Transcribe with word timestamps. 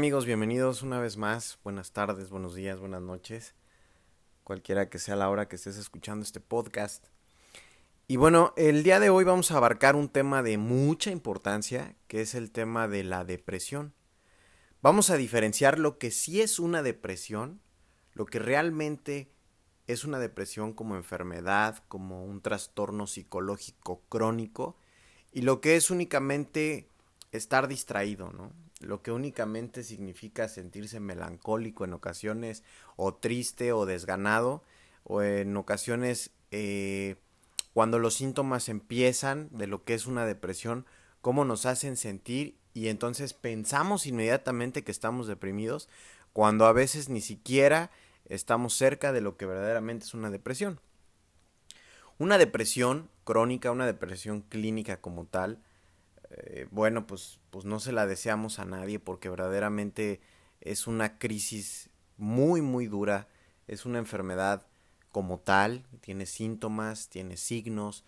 amigos? 0.00 0.24
Bienvenidos 0.24 0.80
una 0.80 0.98
vez 0.98 1.18
más. 1.18 1.58
Buenas 1.62 1.92
tardes, 1.92 2.30
buenos 2.30 2.54
días, 2.54 2.80
buenas 2.80 3.02
noches. 3.02 3.54
Cualquiera 4.44 4.88
que 4.88 4.98
sea 4.98 5.14
la 5.14 5.28
hora 5.28 5.46
que 5.46 5.56
estés 5.56 5.76
escuchando 5.76 6.24
este 6.24 6.40
podcast. 6.40 7.04
Y 8.08 8.16
bueno, 8.16 8.54
el 8.56 8.82
día 8.82 8.98
de 8.98 9.10
hoy 9.10 9.24
vamos 9.24 9.50
a 9.50 9.58
abarcar 9.58 9.96
un 9.96 10.08
tema 10.08 10.42
de 10.42 10.56
mucha 10.56 11.10
importancia, 11.10 11.96
que 12.08 12.22
es 12.22 12.34
el 12.34 12.50
tema 12.50 12.88
de 12.88 13.04
la 13.04 13.26
depresión. 13.26 13.92
Vamos 14.80 15.10
a 15.10 15.18
diferenciar 15.18 15.78
lo 15.78 15.98
que 15.98 16.10
sí 16.10 16.40
es 16.40 16.58
una 16.58 16.82
depresión, 16.82 17.60
lo 18.14 18.24
que 18.24 18.38
realmente 18.38 19.30
es 19.86 20.06
una 20.06 20.18
depresión 20.18 20.72
como 20.72 20.96
enfermedad, 20.96 21.84
como 21.88 22.24
un 22.24 22.40
trastorno 22.40 23.06
psicológico 23.06 24.00
crónico, 24.08 24.78
y 25.30 25.42
lo 25.42 25.60
que 25.60 25.76
es 25.76 25.90
únicamente 25.90 26.88
estar 27.32 27.68
distraído, 27.68 28.32
¿no? 28.32 28.50
Lo 28.80 29.02
que 29.02 29.12
únicamente 29.12 29.84
significa 29.84 30.48
sentirse 30.48 31.00
melancólico 31.00 31.84
en 31.84 31.92
ocasiones, 31.92 32.64
o 32.96 33.14
triste, 33.14 33.72
o 33.72 33.86
desganado, 33.86 34.62
o 35.04 35.22
en 35.22 35.56
ocasiones 35.56 36.30
eh, 36.50 37.16
cuando 37.72 37.98
los 37.98 38.14
síntomas 38.14 38.68
empiezan 38.68 39.48
de 39.52 39.66
lo 39.66 39.84
que 39.84 39.94
es 39.94 40.06
una 40.06 40.26
depresión, 40.26 40.86
cómo 41.20 41.44
nos 41.44 41.66
hacen 41.66 41.96
sentir 41.96 42.56
y 42.74 42.88
entonces 42.88 43.34
pensamos 43.34 44.06
inmediatamente 44.06 44.84
que 44.84 44.90
estamos 44.90 45.26
deprimidos, 45.26 45.88
cuando 46.32 46.66
a 46.66 46.72
veces 46.72 47.08
ni 47.08 47.20
siquiera 47.20 47.90
estamos 48.26 48.74
cerca 48.74 49.12
de 49.12 49.20
lo 49.20 49.36
que 49.36 49.46
verdaderamente 49.46 50.06
es 50.06 50.14
una 50.14 50.30
depresión. 50.30 50.80
Una 52.18 52.38
depresión 52.38 53.08
crónica, 53.24 53.70
una 53.70 53.86
depresión 53.86 54.42
clínica 54.42 55.00
como 55.00 55.26
tal, 55.26 55.62
eh, 56.44 56.66
bueno, 56.70 57.06
pues, 57.06 57.40
pues 57.50 57.64
no 57.64 57.80
se 57.80 57.92
la 57.92 58.06
deseamos 58.06 58.58
a 58.58 58.64
nadie 58.64 58.98
porque 58.98 59.28
verdaderamente 59.28 60.20
es 60.60 60.86
una 60.86 61.18
crisis 61.18 61.90
muy, 62.16 62.60
muy 62.62 62.86
dura, 62.86 63.28
es 63.66 63.86
una 63.86 63.98
enfermedad 63.98 64.66
como 65.12 65.38
tal, 65.40 65.84
tiene 66.00 66.26
síntomas, 66.26 67.08
tiene 67.08 67.36
signos, 67.36 68.04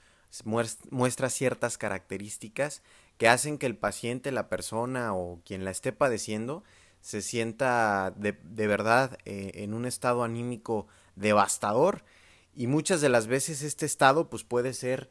muestra 0.90 1.28
ciertas 1.28 1.76
características 1.76 2.82
que 3.18 3.28
hacen 3.28 3.58
que 3.58 3.66
el 3.66 3.76
paciente, 3.76 4.32
la 4.32 4.48
persona 4.48 5.14
o 5.14 5.40
quien 5.44 5.64
la 5.64 5.70
esté 5.70 5.92
padeciendo 5.92 6.64
se 7.00 7.20
sienta 7.20 8.12
de, 8.16 8.38
de 8.44 8.66
verdad 8.66 9.18
eh, 9.24 9.50
en 9.56 9.74
un 9.74 9.84
estado 9.84 10.22
anímico 10.22 10.86
devastador. 11.16 12.04
Y 12.54 12.66
muchas 12.66 13.00
de 13.00 13.08
las 13.08 13.26
veces 13.26 13.62
este 13.62 13.86
estado 13.86 14.30
pues 14.30 14.44
puede 14.44 14.72
ser 14.72 15.10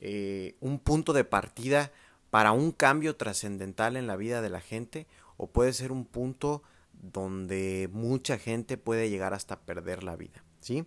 eh, 0.00 0.56
un 0.60 0.78
punto 0.78 1.12
de 1.12 1.24
partida 1.24 1.92
para 2.30 2.52
un 2.52 2.72
cambio 2.72 3.16
trascendental 3.16 3.96
en 3.96 4.06
la 4.06 4.16
vida 4.16 4.40
de 4.40 4.50
la 4.50 4.60
gente 4.60 5.06
o 5.36 5.48
puede 5.48 5.72
ser 5.72 5.92
un 5.92 6.04
punto 6.04 6.62
donde 6.92 7.88
mucha 7.92 8.38
gente 8.38 8.76
puede 8.76 9.10
llegar 9.10 9.34
hasta 9.34 9.60
perder 9.60 10.02
la 10.02 10.16
vida, 10.16 10.44
¿sí? 10.60 10.86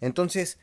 Entonces, 0.00 0.58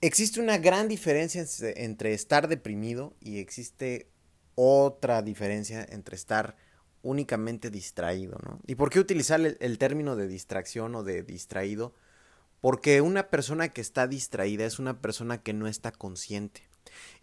existe 0.00 0.40
una 0.40 0.58
gran 0.58 0.88
diferencia 0.88 1.44
entre 1.76 2.14
estar 2.14 2.48
deprimido 2.48 3.14
y 3.20 3.38
existe 3.38 4.08
otra 4.54 5.22
diferencia 5.22 5.84
entre 5.88 6.16
estar 6.16 6.56
únicamente 7.02 7.70
distraído, 7.70 8.38
¿no? 8.44 8.60
¿Y 8.66 8.74
por 8.74 8.90
qué 8.90 8.98
utilizar 8.98 9.40
el, 9.40 9.78
término 9.78 10.16
de 10.16 10.26
distracción 10.26 10.94
o 10.94 11.02
de 11.02 11.22
distraído? 11.22 11.94
Porque 12.60 13.00
una 13.00 13.28
persona 13.28 13.68
que 13.68 13.80
está 13.80 14.06
distraída 14.06 14.64
es 14.64 14.78
una 14.78 15.00
persona 15.00 15.42
que 15.42 15.52
no 15.52 15.68
está 15.68 15.92
consciente. 15.92 16.65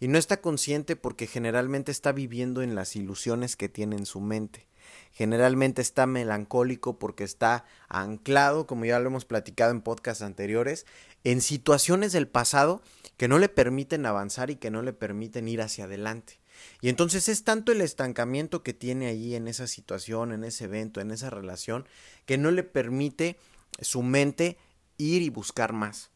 Y 0.00 0.08
no 0.08 0.18
está 0.18 0.40
consciente 0.40 0.96
porque 0.96 1.26
generalmente 1.26 1.92
está 1.92 2.12
viviendo 2.12 2.62
en 2.62 2.74
las 2.74 2.96
ilusiones 2.96 3.56
que 3.56 3.68
tiene 3.68 3.96
en 3.96 4.06
su 4.06 4.20
mente. 4.20 4.66
Generalmente 5.12 5.80
está 5.80 6.06
melancólico 6.06 6.98
porque 6.98 7.24
está 7.24 7.64
anclado, 7.88 8.66
como 8.66 8.84
ya 8.84 8.98
lo 8.98 9.08
hemos 9.08 9.24
platicado 9.24 9.70
en 9.70 9.80
podcasts 9.80 10.22
anteriores, 10.22 10.86
en 11.22 11.40
situaciones 11.40 12.12
del 12.12 12.28
pasado 12.28 12.82
que 13.16 13.28
no 13.28 13.38
le 13.38 13.48
permiten 13.48 14.06
avanzar 14.06 14.50
y 14.50 14.56
que 14.56 14.70
no 14.70 14.82
le 14.82 14.92
permiten 14.92 15.48
ir 15.48 15.62
hacia 15.62 15.84
adelante. 15.84 16.40
Y 16.80 16.88
entonces 16.88 17.28
es 17.28 17.44
tanto 17.44 17.72
el 17.72 17.80
estancamiento 17.80 18.62
que 18.62 18.74
tiene 18.74 19.06
allí 19.06 19.34
en 19.34 19.48
esa 19.48 19.66
situación, 19.66 20.32
en 20.32 20.44
ese 20.44 20.64
evento, 20.64 21.00
en 21.00 21.10
esa 21.10 21.30
relación, 21.30 21.86
que 22.26 22.38
no 22.38 22.50
le 22.50 22.62
permite 22.62 23.38
su 23.80 24.02
mente 24.02 24.58
ir 24.98 25.22
y 25.22 25.30
buscar 25.30 25.72
más. 25.72 26.10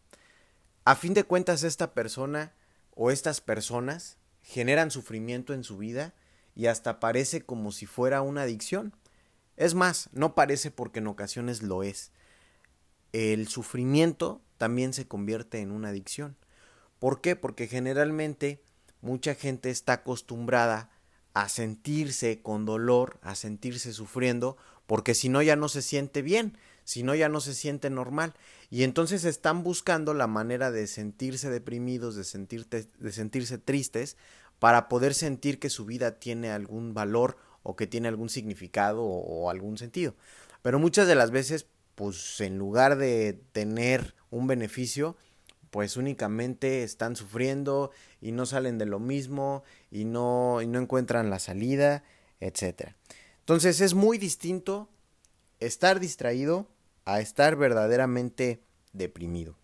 A 0.85 0.97
fin 0.97 1.15
de 1.15 1.25
cuentas, 1.25 1.65
esta 1.65 1.93
persona 1.93 2.53
o 3.01 3.13
estas 3.13 3.41
personas 3.41 4.17
generan 4.43 4.91
sufrimiento 4.91 5.55
en 5.55 5.63
su 5.63 5.79
vida 5.79 6.15
y 6.57 6.67
hasta 6.67 6.99
parece 6.99 7.43
como 7.43 7.71
si 7.71 7.87
fuera 7.87 8.23
una 8.23 8.43
adicción. 8.43 8.93
Es 9.57 9.75
más, 9.75 10.11
no 10.13 10.35
parece 10.35 10.73
porque 10.73 10.99
en 10.99 11.07
ocasiones 11.07 11.63
lo 11.63 11.85
es. 11.85 12.11
El 13.13 13.47
sufrimiento 13.47 14.43
también 14.57 14.93
se 14.93 15.07
convierte 15.07 15.61
en 15.61 15.71
una 15.71 15.91
adicción. 15.91 16.37
¿Por 16.99 17.21
qué? 17.21 17.37
Porque 17.37 17.69
generalmente 17.69 18.61
mucha 19.01 19.37
gente 19.37 19.71
está 19.71 19.93
acostumbrada 19.93 20.91
a 21.35 21.49
sentirse 21.49 22.43
con 22.43 22.65
dolor, 22.65 23.21
a 23.23 23.37
sentirse 23.37 23.93
sufriendo, 23.93 24.57
porque 24.89 25.15
si 25.15 25.29
no 25.29 25.41
ya 25.41 25.55
no 25.55 25.69
se 25.69 25.83
siente 25.83 26.21
bien, 26.21 26.59
si 26.89 27.03
no 27.03 27.15
ya 27.15 27.29
no 27.29 27.43
se 27.43 27.53
siente 27.53 27.91
normal. 27.91 28.33
Y 28.71 28.83
entonces 28.83 29.27
están 29.27 29.63
buscando 29.63 30.15
la 30.15 30.27
manera 30.27 30.71
de 30.71 30.87
sentirse 30.87 31.51
deprimidos, 31.51 32.17
de, 32.17 32.87
de 32.99 33.13
sentirse 33.13 33.59
tristes, 33.59 34.17
para 34.59 34.89
poder 34.89 35.13
sentir 35.13 35.59
que 35.59 35.69
su 35.69 35.85
vida 35.85 36.19
tiene 36.19 36.51
algún 36.51 36.95
valor 36.95 37.37
o 37.63 37.77
que 37.77 37.87
tiene 37.87 38.09
algún 38.09 38.31
significado 38.31 39.05
o, 39.05 39.19
o 39.19 39.51
algún 39.51 39.77
sentido. 39.77 40.15
Pero 40.63 40.79
muchas 40.79 41.07
de 41.07 41.15
las 41.15 41.31
veces, 41.31 41.67
pues 41.95 42.41
en 42.41 42.57
lugar 42.57 42.97
de 42.97 43.39
tener 43.53 44.15
un 44.31 44.47
beneficio, 44.47 45.15
pues 45.71 45.99
únicamente 45.99 46.85
están 46.85 47.17
sufriendo 47.17 47.91
y 48.23 48.33
no 48.33 48.47
salen 48.47 48.79
de 48.79 48.87
lo 48.87 48.99
mismo 48.99 49.63
y 49.91 50.07
no, 50.07 50.63
y 50.63 50.67
no 50.67 50.79
encuentran 50.79 51.29
la 51.29 51.39
salida, 51.39 52.03
etc. 52.41 52.95
Entonces 53.41 53.83
es 53.83 53.93
muy 53.93 54.17
distinto 54.17 54.89
estar 55.61 56.01
distraído 56.01 56.67
a 57.09 57.21
estar 57.21 57.57
verdaderamente 57.57 58.61
deprimido. 58.93 59.57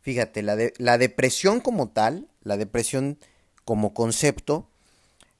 Fíjate, 0.00 0.42
la, 0.42 0.56
la 0.78 0.98
depresión 0.98 1.60
como 1.60 1.90
tal, 1.90 2.28
la 2.42 2.56
depresión 2.56 3.18
como 3.64 3.94
concepto, 3.94 4.68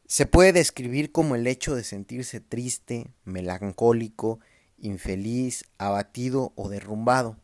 se 0.06 0.26
puede 0.26 0.52
describir 0.52 1.12
como 1.12 1.34
el 1.34 1.46
hecho 1.46 1.74
de 1.74 1.82
sentirse 1.82 2.40
triste, 2.40 3.10
melancólico, 3.24 4.38
infeliz, 4.78 5.64
abatido 5.78 6.52
o 6.54 6.68
derrumbado. 6.68 7.36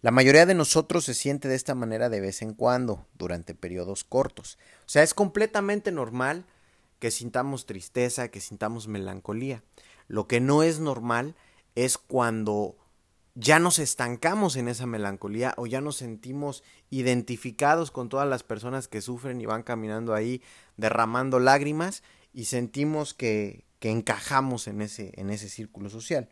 La 0.00 0.10
mayoría 0.10 0.46
de 0.46 0.54
nosotros 0.54 1.04
se 1.04 1.14
siente 1.14 1.48
de 1.48 1.54
esta 1.54 1.74
manera 1.74 2.08
de 2.08 2.20
vez 2.20 2.42
en 2.42 2.54
cuando, 2.54 3.06
durante 3.14 3.54
periodos 3.54 4.04
cortos. 4.04 4.58
O 4.80 4.88
sea, 4.88 5.02
es 5.02 5.14
completamente 5.14 5.92
normal 5.92 6.44
que 6.98 7.10
sintamos 7.10 7.66
tristeza, 7.66 8.28
que 8.28 8.40
sintamos 8.40 8.88
melancolía. 8.88 9.62
Lo 10.08 10.28
que 10.28 10.40
no 10.40 10.62
es 10.62 10.78
normal 10.78 11.34
es 11.74 11.98
cuando 11.98 12.76
ya 13.34 13.58
nos 13.58 13.78
estancamos 13.78 14.56
en 14.56 14.68
esa 14.68 14.86
melancolía 14.86 15.54
o 15.56 15.66
ya 15.66 15.80
nos 15.80 15.96
sentimos 15.96 16.62
identificados 16.90 17.90
con 17.90 18.08
todas 18.08 18.28
las 18.28 18.44
personas 18.44 18.86
que 18.86 19.00
sufren 19.00 19.40
y 19.40 19.46
van 19.46 19.64
caminando 19.64 20.14
ahí 20.14 20.40
derramando 20.76 21.40
lágrimas 21.40 22.02
y 22.32 22.44
sentimos 22.44 23.12
que, 23.12 23.64
que 23.80 23.90
encajamos 23.90 24.68
en 24.68 24.82
ese, 24.82 25.12
en 25.16 25.30
ese 25.30 25.48
círculo 25.48 25.90
social. 25.90 26.28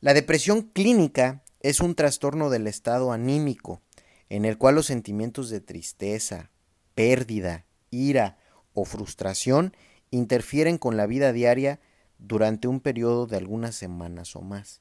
La 0.00 0.14
depresión 0.14 0.62
clínica 0.62 1.42
es 1.60 1.80
un 1.80 1.94
trastorno 1.94 2.48
del 2.50 2.66
estado 2.66 3.12
anímico, 3.12 3.82
en 4.28 4.44
el 4.44 4.58
cual 4.58 4.74
los 4.74 4.86
sentimientos 4.86 5.50
de 5.50 5.60
tristeza, 5.60 6.50
pérdida, 6.94 7.66
ira 7.90 8.38
o 8.72 8.84
frustración 8.84 9.76
interfieren 10.10 10.78
con 10.78 10.96
la 10.96 11.06
vida 11.06 11.32
diaria 11.32 11.80
durante 12.18 12.68
un 12.68 12.80
periodo 12.80 13.26
de 13.26 13.36
algunas 13.36 13.74
semanas 13.74 14.36
o 14.36 14.40
más. 14.40 14.80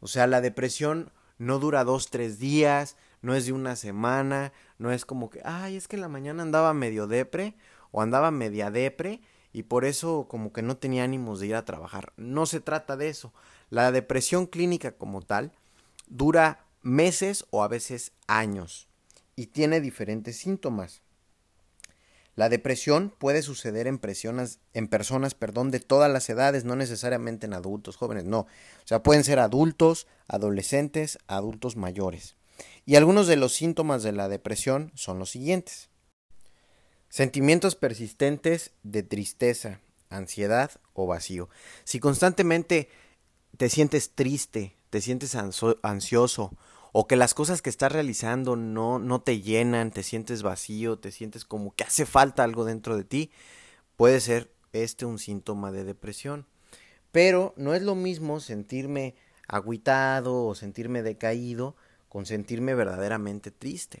O 0.00 0.06
sea, 0.06 0.26
la 0.26 0.40
depresión 0.40 1.10
no 1.38 1.58
dura 1.58 1.84
dos, 1.84 2.10
tres 2.10 2.38
días, 2.38 2.96
no 3.22 3.34
es 3.34 3.46
de 3.46 3.52
una 3.52 3.76
semana, 3.76 4.52
no 4.78 4.92
es 4.92 5.04
como 5.04 5.30
que, 5.30 5.40
ay, 5.44 5.76
es 5.76 5.88
que 5.88 5.96
en 5.96 6.02
la 6.02 6.08
mañana 6.08 6.42
andaba 6.42 6.74
medio 6.74 7.06
depre 7.06 7.54
o 7.90 8.02
andaba 8.02 8.30
media 8.30 8.70
depre 8.70 9.20
y 9.52 9.64
por 9.64 9.84
eso 9.84 10.26
como 10.28 10.52
que 10.52 10.62
no 10.62 10.76
tenía 10.76 11.04
ánimos 11.04 11.40
de 11.40 11.48
ir 11.48 11.54
a 11.54 11.64
trabajar. 11.64 12.12
No 12.16 12.46
se 12.46 12.60
trata 12.60 12.96
de 12.96 13.08
eso. 13.08 13.32
La 13.70 13.90
depresión 13.92 14.46
clínica 14.46 14.92
como 14.92 15.22
tal 15.22 15.52
dura 16.06 16.64
meses 16.82 17.46
o 17.50 17.62
a 17.62 17.68
veces 17.68 18.12
años 18.26 18.88
y 19.36 19.46
tiene 19.46 19.80
diferentes 19.80 20.36
síntomas. 20.36 21.02
La 22.38 22.48
depresión 22.48 23.12
puede 23.18 23.42
suceder 23.42 23.88
en, 23.88 23.98
personas, 23.98 24.60
en 24.72 24.86
personas 24.86 25.34
perdón, 25.34 25.72
de 25.72 25.80
todas 25.80 26.08
las 26.08 26.30
edades, 26.30 26.64
no 26.64 26.76
necesariamente 26.76 27.46
en 27.46 27.52
adultos 27.52 27.96
jóvenes, 27.96 28.26
no. 28.26 28.42
O 28.42 28.46
sea, 28.84 29.02
pueden 29.02 29.24
ser 29.24 29.40
adultos, 29.40 30.06
adolescentes, 30.28 31.18
adultos 31.26 31.74
mayores. 31.74 32.36
Y 32.86 32.94
algunos 32.94 33.26
de 33.26 33.34
los 33.34 33.54
síntomas 33.54 34.04
de 34.04 34.12
la 34.12 34.28
depresión 34.28 34.92
son 34.94 35.18
los 35.18 35.30
siguientes. 35.30 35.88
Sentimientos 37.08 37.74
persistentes 37.74 38.70
de 38.84 39.02
tristeza, 39.02 39.80
ansiedad 40.08 40.70
o 40.92 41.08
vacío. 41.08 41.48
Si 41.82 41.98
constantemente 41.98 42.88
te 43.56 43.68
sientes 43.68 44.12
triste, 44.14 44.76
te 44.90 45.00
sientes 45.00 45.34
ansioso 45.34 46.52
o 46.92 47.06
que 47.06 47.16
las 47.16 47.34
cosas 47.34 47.62
que 47.62 47.70
estás 47.70 47.92
realizando 47.92 48.56
no, 48.56 48.98
no 48.98 49.20
te 49.20 49.40
llenan, 49.40 49.90
te 49.90 50.02
sientes 50.02 50.42
vacío, 50.42 50.98
te 50.98 51.12
sientes 51.12 51.44
como 51.44 51.74
que 51.74 51.84
hace 51.84 52.06
falta 52.06 52.44
algo 52.44 52.64
dentro 52.64 52.96
de 52.96 53.04
ti, 53.04 53.30
puede 53.96 54.20
ser 54.20 54.52
este 54.72 55.06
un 55.06 55.18
síntoma 55.18 55.72
de 55.72 55.84
depresión. 55.84 56.46
Pero 57.12 57.54
no 57.56 57.74
es 57.74 57.82
lo 57.82 57.94
mismo 57.94 58.40
sentirme 58.40 59.14
agüitado 59.48 60.44
o 60.44 60.54
sentirme 60.54 61.02
decaído 61.02 61.74
con 62.08 62.26
sentirme 62.26 62.74
verdaderamente 62.74 63.50
triste. 63.50 64.00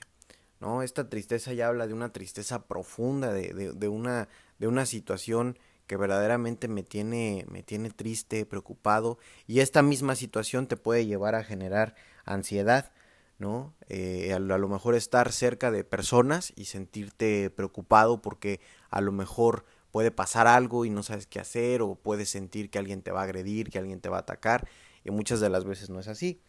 ¿no? 0.60 0.82
Esta 0.82 1.08
tristeza 1.08 1.52
ya 1.52 1.68
habla 1.68 1.86
de 1.86 1.94
una 1.94 2.12
tristeza 2.12 2.66
profunda, 2.66 3.32
de, 3.32 3.72
de, 3.74 3.88
una, 3.88 4.28
de 4.58 4.66
una 4.66 4.86
situación 4.86 5.58
que 5.88 5.96
verdaderamente 5.96 6.68
me 6.68 6.84
tiene, 6.84 7.44
me 7.50 7.64
tiene 7.64 7.90
triste, 7.90 8.46
preocupado, 8.46 9.18
y 9.48 9.60
esta 9.60 9.82
misma 9.82 10.14
situación 10.14 10.68
te 10.68 10.76
puede 10.76 11.06
llevar 11.06 11.34
a 11.34 11.42
generar 11.42 11.96
ansiedad, 12.24 12.92
¿no? 13.38 13.74
Eh, 13.88 14.32
a, 14.34 14.38
lo 14.38 14.68
mejor 14.68 14.94
estar 14.94 15.32
cerca 15.32 15.70
de 15.70 15.84
personas 15.84 16.52
y 16.56 16.66
sentirte 16.66 17.50
preocupado 17.50 18.20
porque 18.20 18.60
a 18.90 19.00
lo 19.00 19.12
mejor 19.12 19.64
puede 19.90 20.10
pasar 20.10 20.46
algo 20.46 20.84
y 20.84 20.90
no 20.90 21.02
sabes 21.02 21.26
qué 21.26 21.40
hacer, 21.40 21.80
o 21.80 21.94
puedes 21.94 22.28
sentir 22.28 22.70
que 22.70 22.78
alguien 22.78 23.02
te 23.02 23.10
va 23.10 23.22
a 23.22 23.24
agredir, 23.24 23.70
que 23.70 23.78
alguien 23.78 24.00
te 24.00 24.10
va 24.10 24.18
a 24.18 24.20
atacar, 24.20 24.68
y 25.04 25.10
muchas 25.10 25.40
de 25.40 25.48
las 25.48 25.64
veces 25.64 25.88
no 25.88 25.98
es 26.00 26.08
así. 26.08 26.40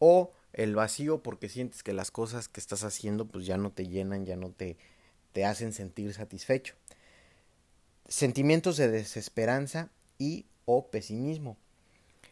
O 0.00 0.32
el 0.52 0.74
vacío 0.74 1.22
porque 1.22 1.48
sientes 1.48 1.84
que 1.84 1.92
las 1.92 2.10
cosas 2.10 2.48
que 2.48 2.58
estás 2.58 2.82
haciendo 2.82 3.26
pues 3.26 3.46
ya 3.46 3.56
no 3.56 3.70
te 3.70 3.86
llenan, 3.86 4.26
ya 4.26 4.36
no 4.36 4.50
te, 4.50 4.76
te 5.32 5.44
hacen 5.44 5.72
sentir 5.72 6.12
satisfecho. 6.14 6.74
Sentimientos 8.12 8.76
de 8.76 8.88
desesperanza 8.88 9.88
y 10.18 10.44
o 10.66 10.90
pesimismo. 10.90 11.56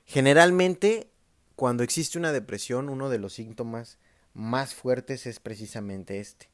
Generalmente 0.05 1.09
cuando 1.56 1.82
existe 1.82 2.19
una 2.19 2.32
depresión 2.32 2.91
uno 2.91 3.09
de 3.09 3.19
los 3.19 3.32
síntomas 3.32 3.97
más 4.35 4.75
fuertes 4.75 5.27
es 5.27 5.41
precisamente 5.41 6.21
este. 6.21 6.50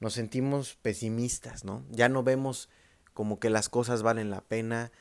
Nos 0.00 0.14
sentimos 0.14 0.78
pesimistas, 0.80 1.62
¿no? 1.62 1.84
Ya 1.90 2.08
no 2.08 2.22
vemos 2.22 2.70
como 3.12 3.38
que 3.38 3.50
las 3.50 3.68
cosas 3.68 4.02
valen 4.02 4.30
la 4.30 4.40
pena, 4.40 4.92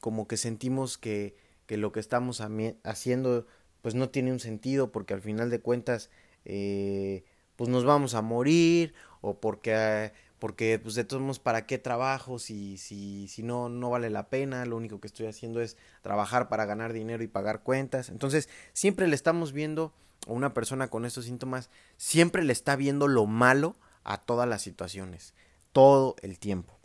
como 0.00 0.26
que 0.26 0.36
sentimos 0.36 0.98
que, 0.98 1.36
que 1.66 1.76
lo 1.76 1.92
que 1.92 2.00
estamos 2.00 2.42
haciendo 2.82 3.46
pues 3.80 3.94
no 3.94 4.10
tiene 4.10 4.32
un 4.32 4.40
sentido 4.40 4.90
porque 4.90 5.14
al 5.14 5.22
final 5.22 5.50
de 5.50 5.60
cuentas 5.60 6.10
eh, 6.44 7.22
pues 7.54 7.70
nos 7.70 7.84
vamos 7.84 8.14
a 8.14 8.22
morir 8.22 8.92
o 9.20 9.38
porque 9.38 10.12
porque 10.40 10.80
pues 10.82 10.96
de 10.96 11.04
todos 11.04 11.22
modos 11.22 11.38
para 11.38 11.66
qué 11.66 11.78
trabajo 11.78 12.38
si 12.40 12.78
si 12.78 13.28
si 13.28 13.42
no 13.44 13.68
no 13.68 13.90
vale 13.90 14.10
la 14.10 14.28
pena 14.28 14.66
lo 14.66 14.76
único 14.76 15.00
que 15.00 15.06
estoy 15.06 15.26
haciendo 15.26 15.60
es 15.60 15.76
trabajar 16.02 16.48
para 16.48 16.64
ganar 16.64 16.92
dinero 16.92 17.22
y 17.22 17.28
pagar 17.28 17.62
cuentas. 17.62 18.08
Entonces 18.08 18.48
siempre 18.72 19.06
le 19.06 19.14
estamos 19.14 19.52
viendo 19.52 19.92
a 20.26 20.32
una 20.32 20.52
persona 20.52 20.88
con 20.88 21.04
estos 21.04 21.26
síntomas 21.26 21.70
siempre 21.96 22.42
le 22.42 22.52
está 22.52 22.74
viendo 22.74 23.06
lo 23.06 23.26
malo 23.26 23.76
a 24.02 24.16
todas 24.16 24.48
las 24.48 24.62
situaciones 24.62 25.34
todo 25.72 26.16
el 26.22 26.38
tiempo. 26.38 26.78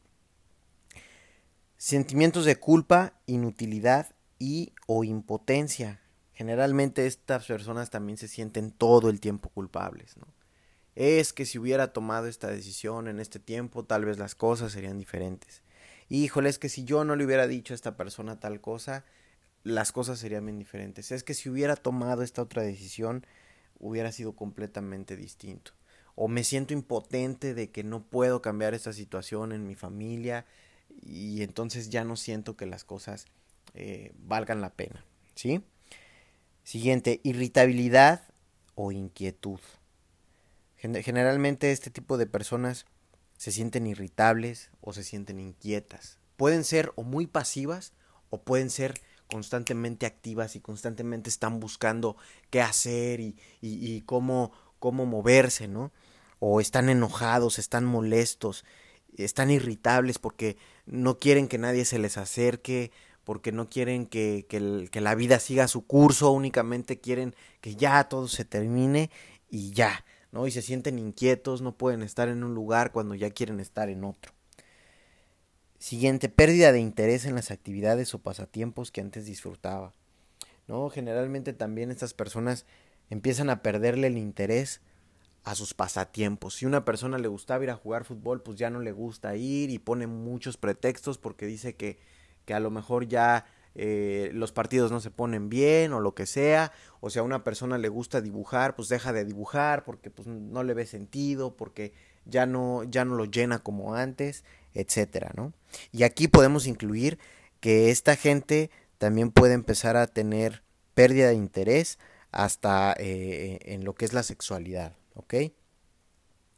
Sentimientos 1.78 2.46
de 2.46 2.58
culpa 2.58 3.14
inutilidad 3.26 4.16
y 4.40 4.74
o 4.88 5.04
impotencia. 5.04 6.02
Generalmente 6.34 7.06
estas 7.06 7.46
personas 7.46 7.90
también 7.90 8.18
se 8.18 8.28
sienten 8.28 8.72
todo 8.72 9.10
el 9.10 9.20
tiempo 9.20 9.50
culpables, 9.50 10.18
¿no? 10.18 10.28
Es 10.96 11.34
que 11.34 11.46
si 11.46 11.60
hubiera 11.60 11.92
tomado 11.92 12.28
esta 12.28 12.48
decisión 12.48 13.08
en 13.08 13.20
este 13.20 13.40
tiempo, 13.40 13.84
tal 13.84 14.06
vez 14.06 14.18
las 14.18 14.34
cosas 14.34 14.72
serían 14.72 14.98
diferentes. 14.98 15.62
Híjole, 16.08 16.50
es 16.50 16.60
que 16.60 16.70
si 16.70 16.84
yo 16.86 17.04
no 17.04 17.16
le 17.16 17.26
hubiera 17.26 17.48
dicho 17.48 17.74
a 17.74 17.76
esta 17.76 17.98
persona 17.98 18.40
tal 18.40 18.62
cosa, 18.62 19.04
las 19.64 19.92
cosas 19.92 20.20
serían 20.20 20.46
bien 20.46 20.60
diferentes. 20.60 21.12
Es 21.12 21.24
que 21.24 21.34
si 21.34 21.50
hubiera 21.50 21.76
tomado 21.76 22.22
esta 22.22 22.42
otra 22.42 22.62
decisión, 22.62 23.26
hubiera 23.80 24.12
sido 24.12 24.34
completamente 24.34 25.18
distinto. 25.18 25.72
O 26.16 26.28
me 26.28 26.44
siento 26.44 26.74
impotente 26.74 27.54
de 27.54 27.72
que 27.72 27.84
no 27.84 28.04
puedo 28.04 28.42
cambiar 28.42 28.74
esta 28.74 28.94
situación 28.94 29.52
en 29.52 29.68
mi 29.68 29.76
familia 29.76 30.46
y 31.02 31.42
entonces 31.42 31.90
ya 31.90 32.06
no 32.06 32.16
siento 32.16 32.56
que 32.56 32.66
las 32.66 32.86
cosas 32.86 33.26
eh, 33.74 34.14
valgan 34.20 34.62
la 34.62 34.74
pena. 34.74 35.04
¿Sí? 35.34 35.62
Siguiente, 36.64 37.20
irritabilidad 37.24 38.22
o 38.76 38.92
inquietud. 38.92 39.60
Generalmente 41.04 41.72
este 41.72 41.90
tipo 41.90 42.18
de 42.18 42.28
personas 42.28 42.86
se 43.38 43.52
sienten 43.52 43.88
irritables 43.88 44.70
o 44.82 44.94
se 44.94 45.04
sienten 45.04 45.40
inquietas. 45.40 46.20
Pueden 46.38 46.64
ser 46.64 46.92
o 46.96 47.04
muy 47.04 47.28
pasivas 47.28 47.94
o 48.30 48.42
pueden 48.42 48.70
ser 48.70 49.00
constantemente 49.28 50.06
activas 50.06 50.56
y 50.56 50.60
constantemente 50.60 51.30
están 51.30 51.60
buscando 51.60 52.16
qué 52.50 52.62
hacer 52.62 53.20
y, 53.20 53.36
y, 53.62 54.02
cómo, 54.02 54.52
cómo 54.80 55.06
moverse, 55.06 55.68
¿no? 55.68 55.92
O 56.40 56.62
están 56.62 56.90
enojados, 56.90 57.58
están 57.58 57.86
molestos, 57.86 58.66
están 59.18 59.50
irritables 59.50 60.20
porque 60.20 60.58
no 60.86 61.18
quieren 61.18 61.48
que 61.48 61.58
nadie 61.58 61.86
se 61.86 62.00
les 62.00 62.18
acerque 62.18 62.92
porque 63.26 63.52
no 63.52 63.70
quieren 63.70 64.06
que, 64.06 64.46
que, 64.48 65.02
la 65.02 65.16
vida 65.16 65.40
siga 65.40 65.68
su 65.68 65.86
curso, 65.86 66.32
únicamente 66.32 67.00
quieren 67.00 67.36
que 67.60 67.76
ya 67.76 68.08
todo 68.08 68.28
se 68.28 68.46
termine 68.46 69.10
y 69.50 69.72
ya, 69.72 70.06
¿no? 70.36 70.46
Y 70.46 70.52
se 70.52 70.62
sienten 70.62 71.00
inquietos, 71.00 71.62
no 71.62 71.78
pueden 71.78 72.04
estar 72.04 72.28
en 72.28 72.44
un 72.44 72.54
lugar 72.54 72.92
cuando 72.92 73.16
ya 73.16 73.32
quieren 73.32 73.62
estar 73.62 73.90
en 73.90 74.04
otro. 74.04 74.34
Siguiente, 75.80 76.30
pérdida 76.30 76.74
de 76.74 76.80
interés 76.80 77.26
en 77.26 77.36
las 77.36 77.52
actividades 77.52 78.14
o 78.14 78.20
pasatiempos 78.20 78.92
que 78.92 79.02
antes 79.02 79.26
disfrutaba. 79.26 79.94
¿No? 80.68 80.90
Generalmente 80.90 81.54
también 81.54 81.90
estas 81.90 82.14
personas 82.14 82.66
empiezan 83.10 83.50
a 83.50 83.62
perderle 83.62 84.08
el 84.08 84.18
interés 84.18 84.82
a 85.46 85.56
sus 85.56 85.74
pasatiempos. 85.74 86.56
Si 86.56 86.66
una 86.66 86.84
persona 86.84 87.18
le 87.18 87.30
gustaba 87.30 87.64
ir 87.64 87.70
a 87.70 87.76
jugar 87.76 88.04
fútbol, 88.04 88.42
pues 88.42 88.58
ya 88.58 88.70
no 88.70 88.82
le 88.82 88.92
gusta 88.92 89.36
ir 89.38 89.70
y 89.70 89.80
pone 89.80 90.06
muchos 90.06 90.58
pretextos 90.58 91.18
porque 91.18 91.46
dice 91.46 91.76
que 91.76 91.98
que 92.46 92.54
a 92.54 92.60
lo 92.60 92.72
mejor 92.72 93.08
ya 93.08 93.46
eh, 93.76 94.32
los 94.34 94.52
partidos 94.54 94.92
no 94.92 95.02
se 95.02 95.12
ponen 95.12 95.50
bien 95.50 95.92
o 95.94 96.00
lo 96.00 96.16
que 96.16 96.26
sea, 96.26 96.72
o 97.02 97.10
si 97.10 97.20
a 97.20 97.24
una 97.24 97.44
persona 97.44 97.78
le 97.78 97.90
gusta 97.90 98.22
dibujar, 98.22 98.76
pues 98.76 98.88
deja 98.88 99.12
de 99.12 99.26
dibujar 99.26 99.84
porque 99.84 100.10
pues 100.10 100.28
no 100.28 100.64
le 100.64 100.74
ve 100.74 100.86
sentido, 100.86 101.56
porque 101.56 101.94
ya 102.26 102.46
no, 102.46 102.84
ya 102.84 103.06
no 103.06 103.16
lo 103.16 103.26
llena 103.26 103.60
como 103.60 103.96
antes, 103.96 104.46
etcétera, 104.74 105.32
¿no? 105.36 105.54
Y 105.92 106.04
aquí 106.04 106.28
podemos 106.28 106.68
incluir 106.68 107.20
que 107.60 107.92
esta 107.92 108.16
gente 108.16 108.72
también 108.98 109.32
puede 109.32 109.54
empezar 109.54 109.98
a 109.98 110.08
tener 110.08 110.64
pérdida 110.94 111.28
de 111.28 111.36
interés 111.36 112.00
hasta 112.32 112.96
eh, 112.98 113.60
en 113.62 113.84
lo 113.84 113.94
que 113.94 114.06
es 114.06 114.14
la 114.14 114.24
sexualidad, 114.24 114.96
¿ok? 115.16 115.36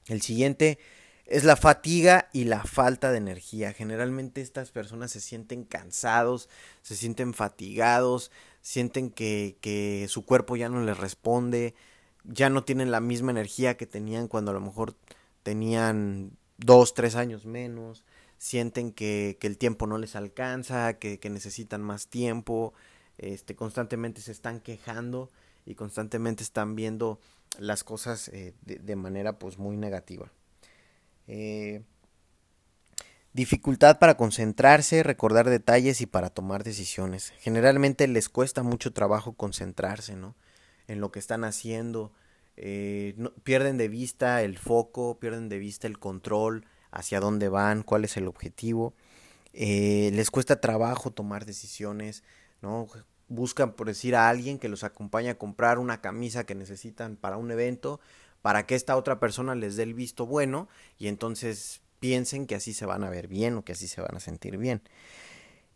El 0.08 0.22
siguiente 0.22 0.78
es 1.28 1.44
la 1.44 1.58
fatiga 1.58 2.30
y 2.32 2.46
la 2.46 2.64
falta 2.64 3.12
de 3.12 3.18
energía. 3.18 3.74
Generalmente 3.74 4.42
estas 4.42 4.72
personas 4.72 5.12
se 5.12 5.20
sienten 5.20 5.66
cansados, 5.66 6.50
se 6.82 6.96
sienten 6.96 7.34
fatigados, 7.34 8.32
sienten 8.62 9.12
que, 9.12 9.58
que 9.60 10.08
su 10.10 10.26
cuerpo 10.26 10.56
ya 10.56 10.70
no 10.70 10.82
les 10.82 10.98
responde, 10.98 11.76
ya 12.24 12.50
no 12.50 12.64
tienen 12.64 12.92
la 12.92 13.02
misma 13.02 13.32
energía 13.32 13.76
que 13.76 13.86
tenían 13.86 14.30
cuando 14.30 14.52
a 14.52 14.54
lo 14.54 14.62
mejor 14.62 14.96
tenían 15.44 16.32
dos, 16.58 16.94
tres 16.94 17.16
años 17.16 17.46
menos, 17.46 18.06
sienten 18.38 18.94
que, 18.94 19.38
que 19.40 19.48
el 19.48 19.58
tiempo 19.58 19.86
no 19.86 19.98
les 19.98 20.16
alcanza, 20.16 20.94
que, 20.94 21.20
que, 21.20 21.30
necesitan 21.30 21.82
más 21.82 22.08
tiempo, 22.08 22.74
este, 23.18 23.56
constantemente 23.56 24.22
se 24.22 24.32
están 24.32 24.62
quejando 24.62 25.30
y 25.66 25.76
constantemente 25.76 26.44
están 26.44 26.76
viendo 26.76 27.20
las 27.60 27.84
cosas 27.84 28.30
eh, 28.30 28.54
de, 28.62 28.78
de 28.78 28.96
manera 28.96 29.40
pues 29.40 29.58
muy 29.58 29.76
negativa. 29.76 30.32
Eh, 31.28 31.84
dificultad 33.34 34.00
para 34.00 34.18
concentrarse, 34.18 35.04
recordar 35.04 35.50
detalles 35.50 36.02
y 36.02 36.06
para 36.06 36.30
tomar 36.30 36.64
decisiones. 36.64 37.34
Generalmente 37.40 38.08
les 38.08 38.30
cuesta 38.30 38.64
mucho 38.64 38.94
trabajo 38.94 39.34
concentrarse, 39.34 40.16
¿no? 40.16 40.36
En 40.88 41.00
lo 41.02 41.12
que 41.12 41.20
están 41.20 41.44
haciendo. 41.44 42.12
Eh, 42.56 43.16
pierden 43.44 43.78
de 43.78 43.88
vista 43.88 44.42
el 44.42 44.58
foco, 44.58 45.20
pierden 45.20 45.50
de 45.50 45.60
vista 45.60 45.86
el 45.86 46.00
control, 46.00 46.66
hacia 46.92 47.20
dónde 47.20 47.50
van, 47.50 47.84
cuál 47.84 48.06
es 48.06 48.18
el 48.18 48.28
objetivo. 48.28 48.94
Eh, 49.54 50.12
les 50.14 50.32
cuesta 50.32 50.60
trabajo 50.60 51.12
tomar 51.12 51.46
decisiones, 51.46 52.24
¿no? 52.62 52.88
Buscan, 53.28 53.74
por 53.74 53.88
decir, 53.88 54.16
a 54.16 54.30
alguien 54.30 54.58
que 54.58 54.70
los 54.70 54.84
acompañe 54.84 55.30
a 55.30 55.38
comprar 55.38 55.80
una 55.80 56.02
camisa 56.02 56.46
que 56.46 56.56
necesitan 56.56 57.18
para 57.18 57.38
un 57.38 57.52
evento, 57.52 58.00
para 58.48 58.66
que 58.66 58.76
esta 58.76 58.96
otra 58.96 59.20
persona 59.20 59.56
les 59.56 59.76
dé 59.76 59.84
el 59.84 59.94
visto 59.94 60.26
bueno 60.26 60.70
y 60.98 61.10
entonces 61.10 61.82
piensen 62.00 62.48
que 62.48 62.56
así 62.56 62.74
se 62.74 62.86
van 62.86 63.04
a 63.04 63.10
ver 63.10 63.28
bien 63.28 63.58
o 63.58 63.66
que 63.66 63.74
así 63.74 63.90
se 63.90 64.00
van 64.00 64.16
a 64.16 64.22
sentir 64.22 64.58
bien. 64.58 64.84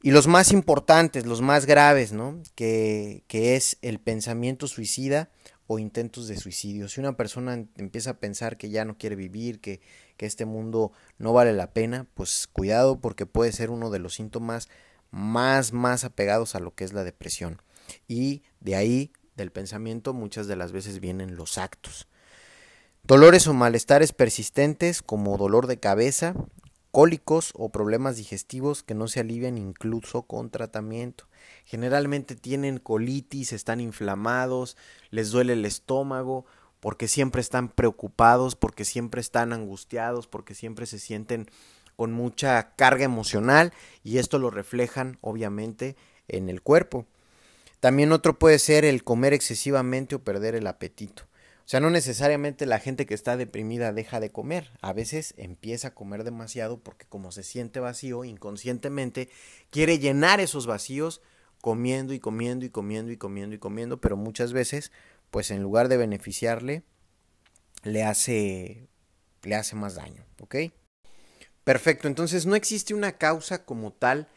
Y 0.01 0.11
los 0.11 0.25
más 0.27 0.53
importantes, 0.53 1.25
los 1.25 1.41
más 1.41 1.65
graves, 1.65 2.13
¿no? 2.13 2.41
Que, 2.55 3.25
que 3.27 3.57
es 3.57 3.77
el 3.81 3.99
pensamiento 3.99 4.67
suicida 4.67 5.29
o 5.67 5.79
intentos 5.79 6.29
de 6.29 6.37
suicidio. 6.37 6.87
Si 6.87 7.01
una 7.01 7.17
persona 7.17 7.55
empieza 7.75 8.11
a 8.11 8.19
pensar 8.21 8.55
que 8.55 8.69
ya 8.69 8.85
no 8.85 8.97
quiere 8.97 9.17
vivir, 9.17 9.59
que, 9.59 9.81
que 10.15 10.25
este 10.25 10.45
mundo 10.45 10.93
no 11.17 11.33
vale 11.33 11.51
la 11.51 11.73
pena, 11.73 12.07
pues 12.13 12.47
cuidado 12.47 13.01
porque 13.01 13.25
puede 13.25 13.51
ser 13.51 13.69
uno 13.69 13.89
de 13.89 13.99
los 13.99 14.13
síntomas 14.13 14.69
más, 15.09 15.73
más 15.73 16.05
apegados 16.05 16.55
a 16.55 16.61
lo 16.61 16.73
que 16.73 16.85
es 16.85 16.93
la 16.93 17.03
depresión. 17.03 17.61
Y 18.07 18.43
de 18.61 18.77
ahí, 18.77 19.11
del 19.35 19.51
pensamiento, 19.51 20.13
muchas 20.13 20.47
de 20.47 20.55
las 20.55 20.71
veces 20.71 21.01
vienen 21.01 21.35
los 21.35 21.57
actos. 21.57 22.07
Dolores 23.11 23.45
o 23.47 23.53
malestares 23.53 24.13
persistentes 24.13 25.01
como 25.01 25.37
dolor 25.37 25.67
de 25.67 25.81
cabeza, 25.81 26.33
cólicos 26.91 27.51
o 27.57 27.67
problemas 27.67 28.15
digestivos 28.15 28.83
que 28.83 28.93
no 28.93 29.09
se 29.09 29.19
alivian 29.19 29.57
incluso 29.57 30.21
con 30.21 30.49
tratamiento. 30.49 31.27
Generalmente 31.65 32.37
tienen 32.37 32.77
colitis, 32.77 33.51
están 33.51 33.81
inflamados, 33.81 34.77
les 35.09 35.29
duele 35.29 35.51
el 35.51 35.65
estómago, 35.65 36.45
porque 36.79 37.09
siempre 37.09 37.41
están 37.41 37.67
preocupados, 37.67 38.55
porque 38.55 38.85
siempre 38.85 39.19
están 39.19 39.51
angustiados, 39.51 40.27
porque 40.27 40.55
siempre 40.55 40.85
se 40.85 40.97
sienten 40.97 41.49
con 41.97 42.13
mucha 42.13 42.77
carga 42.77 43.03
emocional 43.03 43.73
y 44.05 44.19
esto 44.19 44.39
lo 44.39 44.51
reflejan 44.51 45.17
obviamente 45.19 45.97
en 46.29 46.47
el 46.47 46.61
cuerpo. 46.61 47.05
También 47.81 48.13
otro 48.13 48.39
puede 48.39 48.57
ser 48.57 48.85
el 48.85 49.03
comer 49.03 49.33
excesivamente 49.33 50.15
o 50.15 50.23
perder 50.23 50.55
el 50.55 50.65
apetito. 50.65 51.23
Sea, 51.71 51.79
no 51.79 51.89
necesariamente 51.89 52.65
la 52.65 52.79
gente 52.79 53.05
que 53.05 53.13
está 53.13 53.37
deprimida 53.37 53.93
deja 53.93 54.19
de 54.19 54.29
comer. 54.29 54.69
A 54.81 54.91
veces 54.91 55.33
empieza 55.37 55.87
a 55.87 55.93
comer 55.93 56.25
demasiado 56.25 56.83
porque 56.83 57.05
como 57.05 57.31
se 57.31 57.43
siente 57.43 57.79
vacío, 57.79 58.25
inconscientemente 58.25 59.29
quiere 59.69 59.97
llenar 59.97 60.41
esos 60.41 60.67
vacíos 60.67 61.21
comiendo 61.61 62.13
y 62.13 62.19
comiendo 62.19 62.65
y 62.65 62.69
comiendo 62.71 63.13
y 63.13 63.15
comiendo 63.15 63.55
y 63.55 63.59
comiendo, 63.59 64.01
pero 64.01 64.17
muchas 64.17 64.51
veces, 64.51 64.91
pues 65.29 65.49
en 65.49 65.63
lugar 65.63 65.87
de 65.87 65.95
beneficiarle, 65.95 66.83
le 67.83 68.03
hace, 68.03 68.89
le 69.43 69.55
hace 69.55 69.77
más 69.77 69.95
daño, 69.95 70.25
¿ok? 70.41 70.55
Perfecto, 71.63 72.09
entonces 72.09 72.45
no 72.45 72.55
existe 72.55 72.93
una 72.93 73.13
causa 73.13 73.63
como 73.63 73.93
tal 73.93 74.27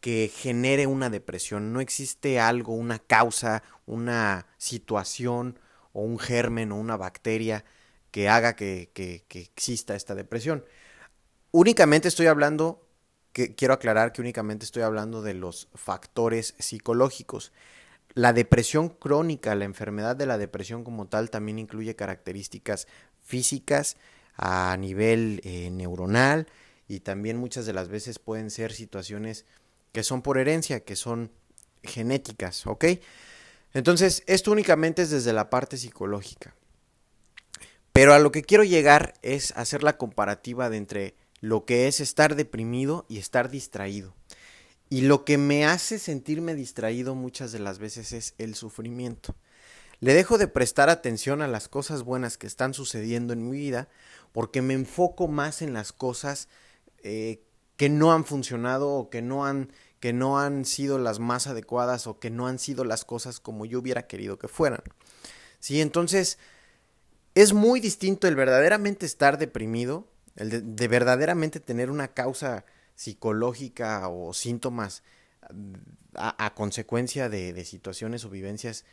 que 0.00 0.32
genere 0.34 0.86
una 0.86 1.10
depresión, 1.10 1.70
no 1.74 1.82
existe 1.82 2.40
algo, 2.40 2.72
una 2.72 2.98
causa, 2.98 3.62
una 3.84 4.46
situación 4.56 5.58
o 5.98 6.02
un 6.02 6.18
germen 6.18 6.72
o 6.72 6.76
una 6.76 6.96
bacteria 6.96 7.64
que 8.10 8.28
haga 8.28 8.54
que, 8.54 8.90
que, 8.94 9.24
que 9.28 9.40
exista 9.40 9.94
esta 9.94 10.14
depresión. 10.14 10.64
Únicamente 11.50 12.08
estoy 12.08 12.26
hablando, 12.26 12.86
que 13.32 13.54
quiero 13.54 13.74
aclarar 13.74 14.12
que 14.12 14.20
únicamente 14.20 14.64
estoy 14.64 14.82
hablando 14.82 15.22
de 15.22 15.34
los 15.34 15.68
factores 15.74 16.54
psicológicos. 16.58 17.52
La 18.14 18.32
depresión 18.32 18.88
crónica, 18.88 19.54
la 19.54 19.64
enfermedad 19.64 20.16
de 20.16 20.26
la 20.26 20.38
depresión 20.38 20.84
como 20.84 21.06
tal, 21.06 21.30
también 21.30 21.58
incluye 21.58 21.96
características 21.96 22.86
físicas 23.22 23.96
a 24.36 24.76
nivel 24.78 25.40
eh, 25.44 25.70
neuronal 25.70 26.46
y 26.86 27.00
también 27.00 27.36
muchas 27.36 27.66
de 27.66 27.72
las 27.72 27.88
veces 27.88 28.18
pueden 28.18 28.50
ser 28.50 28.72
situaciones 28.72 29.44
que 29.92 30.02
son 30.02 30.22
por 30.22 30.38
herencia, 30.38 30.80
que 30.80 30.96
son 30.96 31.30
genéticas, 31.82 32.66
¿ok? 32.66 32.84
Entonces, 33.74 34.22
esto 34.26 34.50
únicamente 34.50 35.02
es 35.02 35.10
desde 35.10 35.32
la 35.32 35.50
parte 35.50 35.76
psicológica. 35.76 36.54
Pero 37.92 38.14
a 38.14 38.18
lo 38.18 38.32
que 38.32 38.42
quiero 38.42 38.64
llegar 38.64 39.14
es 39.22 39.52
hacer 39.56 39.82
la 39.82 39.96
comparativa 39.96 40.70
de 40.70 40.76
entre 40.76 41.14
lo 41.40 41.64
que 41.64 41.88
es 41.88 42.00
estar 42.00 42.36
deprimido 42.36 43.06
y 43.08 43.18
estar 43.18 43.50
distraído. 43.50 44.14
Y 44.90 45.02
lo 45.02 45.24
que 45.24 45.36
me 45.36 45.66
hace 45.66 45.98
sentirme 45.98 46.54
distraído 46.54 47.14
muchas 47.14 47.52
de 47.52 47.58
las 47.58 47.78
veces 47.78 48.12
es 48.12 48.34
el 48.38 48.54
sufrimiento. 48.54 49.34
Le 50.00 50.14
dejo 50.14 50.38
de 50.38 50.48
prestar 50.48 50.90
atención 50.90 51.42
a 51.42 51.48
las 51.48 51.68
cosas 51.68 52.04
buenas 52.04 52.38
que 52.38 52.46
están 52.46 52.72
sucediendo 52.72 53.32
en 53.32 53.50
mi 53.50 53.56
vida 53.56 53.88
porque 54.32 54.62
me 54.62 54.74
enfoco 54.74 55.26
más 55.26 55.60
en 55.60 55.72
las 55.72 55.92
cosas 55.92 56.48
eh, 57.02 57.42
que 57.76 57.88
no 57.88 58.12
han 58.12 58.24
funcionado 58.24 58.90
o 58.90 59.10
que 59.10 59.22
no 59.22 59.44
han, 59.44 59.72
que 60.00 60.12
no 60.12 60.38
han 60.38 60.64
sido 60.64 60.98
las 60.98 61.18
más 61.18 61.46
adecuadas 61.46 62.06
o 62.06 62.18
que 62.18 62.30
no 62.30 62.46
han 62.46 62.58
sido 62.58 62.84
las 62.84 63.04
cosas 63.04 63.40
como 63.40 63.66
yo 63.66 63.80
hubiera 63.80 64.06
querido 64.06 64.38
que 64.38 64.48
fueran. 64.48 64.82
Sí, 65.58 65.80
entonces 65.80 66.38
es 67.34 67.52
muy 67.52 67.80
distinto 67.80 68.28
el 68.28 68.36
verdaderamente 68.36 69.06
estar 69.06 69.38
deprimido, 69.38 70.06
el 70.36 70.76
de, 70.76 70.88
verdaderamente 70.88 71.60
tener 71.60 71.90
una 71.90 72.08
causa 72.08 72.64
psicológica 72.94 74.08
o 74.08 74.32
síntomas 74.34 75.02
a, 76.14 76.54
consecuencia 76.54 77.28
de, 77.28 77.52
de 77.52 77.64
situaciones 77.64 78.24
o 78.24 78.30
vivencias 78.30 78.84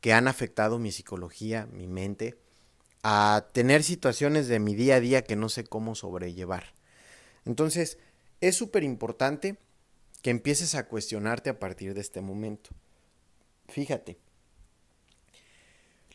que 0.00 0.12
han 0.12 0.28
afectado 0.28 0.78
mi 0.78 0.92
psicología, 0.92 1.66
mi 1.72 1.88
mente, 1.88 2.38
a 3.02 3.46
tener 3.52 3.82
situaciones 3.82 4.48
de 4.48 4.60
mi 4.60 4.74
día 4.74 4.96
a 4.96 5.00
día 5.00 5.22
que 5.22 5.36
no 5.36 5.48
sé 5.48 5.64
cómo 5.64 5.94
sobrellevar. 5.94 6.74
Entonces, 7.44 7.98
es 8.40 8.54
súper 8.54 8.84
importante 8.84 9.56
que 10.22 10.30
empieces 10.30 10.74
a 10.74 10.86
cuestionarte 10.86 11.50
a 11.50 11.58
partir 11.58 11.94
de 11.94 12.00
este 12.00 12.20
momento. 12.20 12.70
Fíjate, 13.68 14.18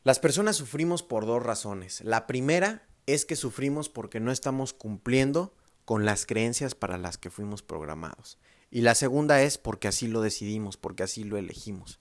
las 0.04 0.20
personas 0.20 0.56
sufrimos 0.56 1.04
por 1.04 1.26
dos 1.26 1.42
razones. 1.42 2.02
La 2.02 2.28
primera 2.28 2.88
es 3.06 3.26
que 3.26 3.36
sufrimos 3.36 3.90
porque 3.90 4.20
no 4.20 4.32
estamos 4.32 4.74
cumpliendo 4.74 5.54
con 5.86 6.06
las 6.06 6.26
creencias 6.26 6.76
para 6.76 6.98
las 6.98 7.18
que 7.18 7.30
fuimos 7.30 7.62
programados. 7.62 8.38
Y 8.72 8.82
la 8.82 8.96
segunda 8.96 9.42
es 9.42 9.58
porque 9.58 9.88
así 9.88 10.08
lo 10.08 10.22
decidimos, 10.22 10.78
porque 10.78 11.04
así 11.04 11.24
lo 11.24 11.38
elegimos. 11.38 12.00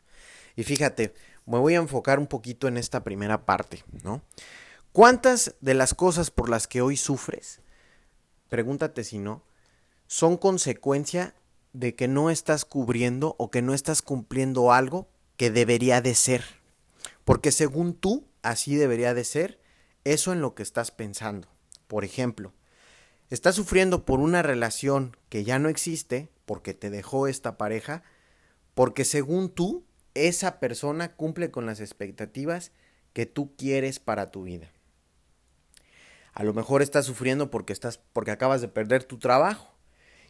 Y 0.57 0.65
fíjate, 0.65 1.15
me 1.47 1.59
voy 1.59 1.75
a 1.75 1.79
enfocar 1.79 2.19
un 2.19 2.27
poquito 2.27 2.69
en 2.69 2.77
esta 2.77 3.05
primera 3.05 3.45
parte, 3.45 3.85
¿no? 4.03 4.23
¿Cuántas 4.93 5.55
de 5.61 5.75
las 5.75 5.95
cosas 5.95 6.31
por 6.31 6.49
las 6.49 6.67
que 6.67 6.83
hoy 6.83 6.97
sufres 6.97 7.63
pregúntate 8.53 9.03
si 9.03 9.17
no, 9.17 9.43
son 10.07 10.37
consecuencia 10.37 11.35
de 11.73 11.95
que 11.95 12.09
no 12.09 12.31
estás 12.31 12.65
cubriendo 12.65 13.35
o 13.39 13.51
que 13.51 13.63
no 13.63 13.75
estás 13.75 14.03
cumpliendo 14.03 14.73
algo 14.73 15.09
que 15.37 15.51
debería 15.51 16.01
de 16.01 16.15
ser. 16.15 16.45
Porque 17.25 17.53
según 17.53 17.95
tú, 17.95 18.27
así 18.43 18.77
debería 18.77 19.15
de 19.15 19.25
ser 19.25 19.61
eso 20.05 20.33
en 20.33 20.41
lo 20.41 20.55
que 20.55 20.63
estás 20.63 20.91
pensando. 20.91 21.49
Por 21.87 22.05
ejemplo, 22.05 22.53
estás 23.31 23.55
sufriendo 23.55 24.05
por 24.05 24.21
una 24.21 24.43
relación 24.43 25.17
que 25.29 25.45
ya 25.45 25.59
no 25.59 25.69
existe 25.69 26.29
porque 26.47 26.75
te 26.75 26.91
dejó 26.91 27.27
esta 27.27 27.57
pareja, 27.57 28.03
porque 28.75 29.05
según 29.05 29.49
tú, 29.49 29.85
esa 30.15 30.61
persona 30.61 31.15
cumple 31.15 31.51
con 31.51 31.67
las 31.67 31.81
expectativas 31.81 32.73
que 33.13 33.27
tú 33.27 33.55
quieres 33.57 33.99
para 33.99 34.31
tu 34.31 34.45
vida. 34.45 34.71
A 36.35 36.45
lo 36.45 36.55
mejor 36.55 36.83
estás 36.83 37.07
sufriendo 37.07 37.51
porque 37.51 37.73
estás 37.73 37.99
porque 38.13 38.31
acabas 38.31 38.61
de 38.61 38.69
perder 38.69 39.05
tu 39.05 39.19
trabajo. 39.19 39.72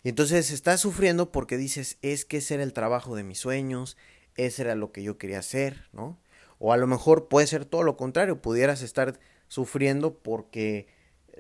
Y 0.02 0.11
entonces 0.11 0.50
estás 0.50 0.80
sufriendo 0.80 1.30
porque 1.30 1.56
dices, 1.56 1.99
es 2.02 2.25
que 2.25 2.38
ese 2.38 2.54
era 2.54 2.62
el 2.62 2.73
trabajo 2.73 3.14
de 3.14 3.25
mis 3.25 3.38
sueños, 3.38 3.97
ese 4.35 4.62
era 4.62 4.75
lo 4.75 4.92
que 4.92 5.02
yo 5.02 5.18
quería 5.18 5.38
hacer, 5.38 5.88
¿no? 5.92 6.18
O 6.59 6.73
a 6.73 6.76
lo 6.76 6.87
mejor 6.87 7.28
puede 7.28 7.47
ser 7.47 7.64
todo 7.64 7.82
lo 7.82 7.97
contrario, 7.97 8.40
pudieras 8.40 8.82
estar 8.82 9.18
sufriendo 9.49 10.18
porque 10.18 10.88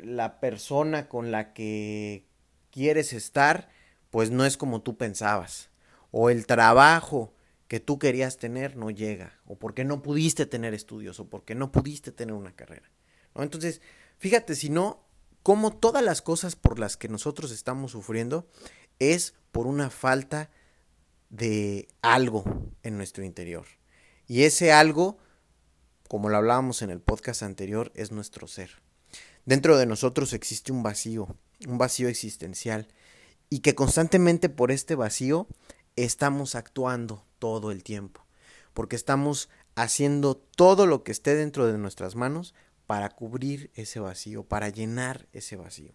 la 0.02 0.40
persona 0.40 1.08
con 1.08 1.30
la 1.30 1.52
que 1.52 2.26
quieres 2.70 3.12
estar, 3.12 3.68
pues 4.10 4.30
no 4.30 4.44
es 4.44 4.56
como 4.56 4.82
tú 4.82 4.96
pensabas. 4.96 5.70
O 6.10 6.30
el 6.30 6.46
trabajo 6.46 7.34
que 7.68 7.80
tú 7.80 7.98
querías 7.98 8.36
tener 8.36 8.76
no 8.76 8.90
llega. 8.90 9.40
O 9.46 9.56
porque 9.56 9.84
no 9.84 10.02
pudiste 10.02 10.44
tener 10.44 10.74
estudios. 10.74 11.18
O 11.20 11.30
porque 11.30 11.54
no 11.54 11.72
pudiste 11.72 12.12
tener 12.12 12.34
una 12.34 12.54
carrera. 12.54 12.90
Entonces, 13.34 13.80
Fíjate, 14.22 14.54
si 14.54 14.70
no, 14.70 15.04
como 15.42 15.72
todas 15.72 16.02
las 16.02 16.22
cosas 16.22 16.56
por 16.56 16.78
las 16.78 16.96
que 16.96 17.08
nosotros 17.08 17.50
estamos 17.50 17.92
sufriendo 17.92 18.46
es 18.98 19.34
por 19.50 19.66
una 19.66 19.90
falta 19.90 20.50
de 21.30 21.88
algo 22.02 22.44
en 22.82 22.96
nuestro 22.96 23.24
interior. 23.24 23.66
Y 24.26 24.44
ese 24.44 24.72
algo, 24.72 25.18
como 26.08 26.28
lo 26.28 26.36
hablábamos 26.36 26.82
en 26.82 26.90
el 26.90 27.00
podcast 27.00 27.42
anterior, 27.42 27.90
es 27.94 28.12
nuestro 28.12 28.46
ser. 28.46 28.82
Dentro 29.44 29.76
de 29.76 29.86
nosotros 29.86 30.32
existe 30.32 30.70
un 30.70 30.82
vacío, 30.82 31.36
un 31.66 31.78
vacío 31.78 32.08
existencial, 32.08 32.88
y 33.50 33.58
que 33.58 33.74
constantemente 33.74 34.48
por 34.48 34.70
este 34.70 34.94
vacío 34.94 35.48
estamos 35.96 36.54
actuando 36.54 37.26
todo 37.38 37.70
el 37.70 37.82
tiempo, 37.82 38.24
porque 38.72 38.96
estamos 38.96 39.48
haciendo 39.74 40.36
todo 40.36 40.86
lo 40.86 41.02
que 41.02 41.12
esté 41.12 41.34
dentro 41.34 41.66
de 41.66 41.76
nuestras 41.76 42.14
manos 42.14 42.54
para 42.86 43.10
cubrir 43.10 43.70
ese 43.74 44.00
vacío, 44.00 44.44
para 44.44 44.68
llenar 44.68 45.26
ese 45.32 45.56
vacío. 45.56 45.92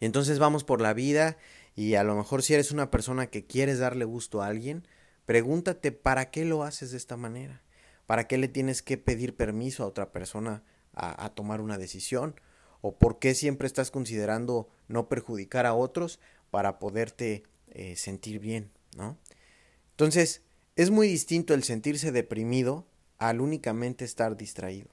Y 0.00 0.06
entonces 0.06 0.38
vamos 0.38 0.64
por 0.64 0.80
la 0.80 0.94
vida 0.94 1.36
y 1.74 1.94
a 1.94 2.04
lo 2.04 2.16
mejor 2.16 2.42
si 2.42 2.54
eres 2.54 2.72
una 2.72 2.90
persona 2.90 3.28
que 3.28 3.46
quieres 3.46 3.78
darle 3.78 4.04
gusto 4.04 4.42
a 4.42 4.46
alguien, 4.46 4.86
pregúntate 5.26 5.92
para 5.92 6.30
qué 6.30 6.44
lo 6.44 6.64
haces 6.64 6.90
de 6.90 6.96
esta 6.96 7.16
manera, 7.16 7.62
para 8.06 8.26
qué 8.26 8.36
le 8.36 8.48
tienes 8.48 8.82
que 8.82 8.98
pedir 8.98 9.36
permiso 9.36 9.82
a 9.82 9.86
otra 9.86 10.12
persona 10.12 10.62
a, 10.94 11.30
tomar 11.30 11.62
una 11.62 11.78
decisión 11.78 12.34
o 12.82 12.98
por 12.98 13.18
qué 13.18 13.34
siempre 13.34 13.66
estás 13.66 13.90
considerando 13.90 14.68
no 14.88 15.08
perjudicar 15.08 15.64
a 15.64 15.72
otros 15.72 16.20
para 16.50 16.78
poderte 16.78 17.44
eh, 17.70 17.96
sentir 17.96 18.40
bien, 18.40 18.70
¿no? 18.96 19.16
Entonces, 19.92 20.42
es 20.76 20.90
muy 20.90 21.08
distinto 21.08 21.54
el 21.54 21.62
sentirse 21.62 22.12
deprimido 22.12 22.86
al 23.18 23.40
únicamente 23.40 24.04
estar 24.04 24.36
distraído 24.36 24.91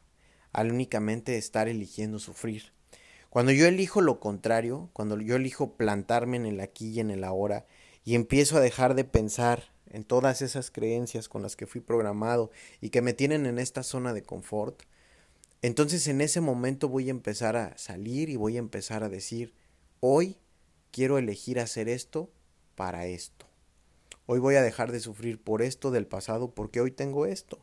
al 0.54 0.72
únicamente 0.72 1.38
estar 1.38 1.68
eligiendo 1.68 2.20
sufrir. 2.20 2.72
Cuando 3.30 3.52
yo 3.52 3.68
elijo 3.68 4.02
lo 4.02 4.20
contrario, 4.20 4.90
cuando 4.94 5.20
yo 5.20 5.36
elijo 5.36 5.74
plantarme 5.74 6.38
en 6.38 6.46
el 6.46 6.60
aquí 6.60 6.90
y 6.90 7.00
en 7.00 7.12
el 7.12 7.24
ahora 7.24 7.66
y 8.04 8.16
empiezo 8.16 8.58
a 8.58 8.62
dejar 8.62 8.96
de 8.96 9.04
pensar 9.04 9.72
en 9.92 10.04
todas 10.04 10.42
esas 10.42 10.72
creencias 10.72 11.30
con 11.30 11.42
las 11.42 11.56
que 11.56 11.68
fui 11.68 11.82
programado 11.82 12.52
y 12.82 12.90
que 12.90 13.02
me 13.02 13.14
tienen 13.14 13.46
en 13.46 13.60
esta 13.60 13.84
zona 13.84 14.14
de 14.14 14.24
confort, 14.24 14.84
entonces 15.62 16.08
en 16.08 16.22
ese 16.22 16.42
momento 16.42 16.88
voy 16.88 17.08
a 17.10 17.12
empezar 17.12 17.56
a 17.58 17.78
salir 17.78 18.30
y 18.30 18.36
voy 18.36 18.56
a 18.56 18.60
empezar 18.60 19.04
a 19.04 19.10
decir, 19.10 19.54
hoy 20.00 20.38
quiero 20.92 21.18
elegir 21.18 21.60
hacer 21.60 21.90
esto 21.90 22.32
para 22.76 23.08
esto. 23.08 23.46
Hoy 24.26 24.40
voy 24.40 24.56
a 24.56 24.62
dejar 24.62 24.92
de 24.92 25.00
sufrir 25.00 25.42
por 25.42 25.62
esto 25.62 25.92
del 25.92 26.08
pasado 26.08 26.52
porque 26.52 26.82
hoy 26.82 26.92
tengo 26.92 27.26
esto. 27.26 27.60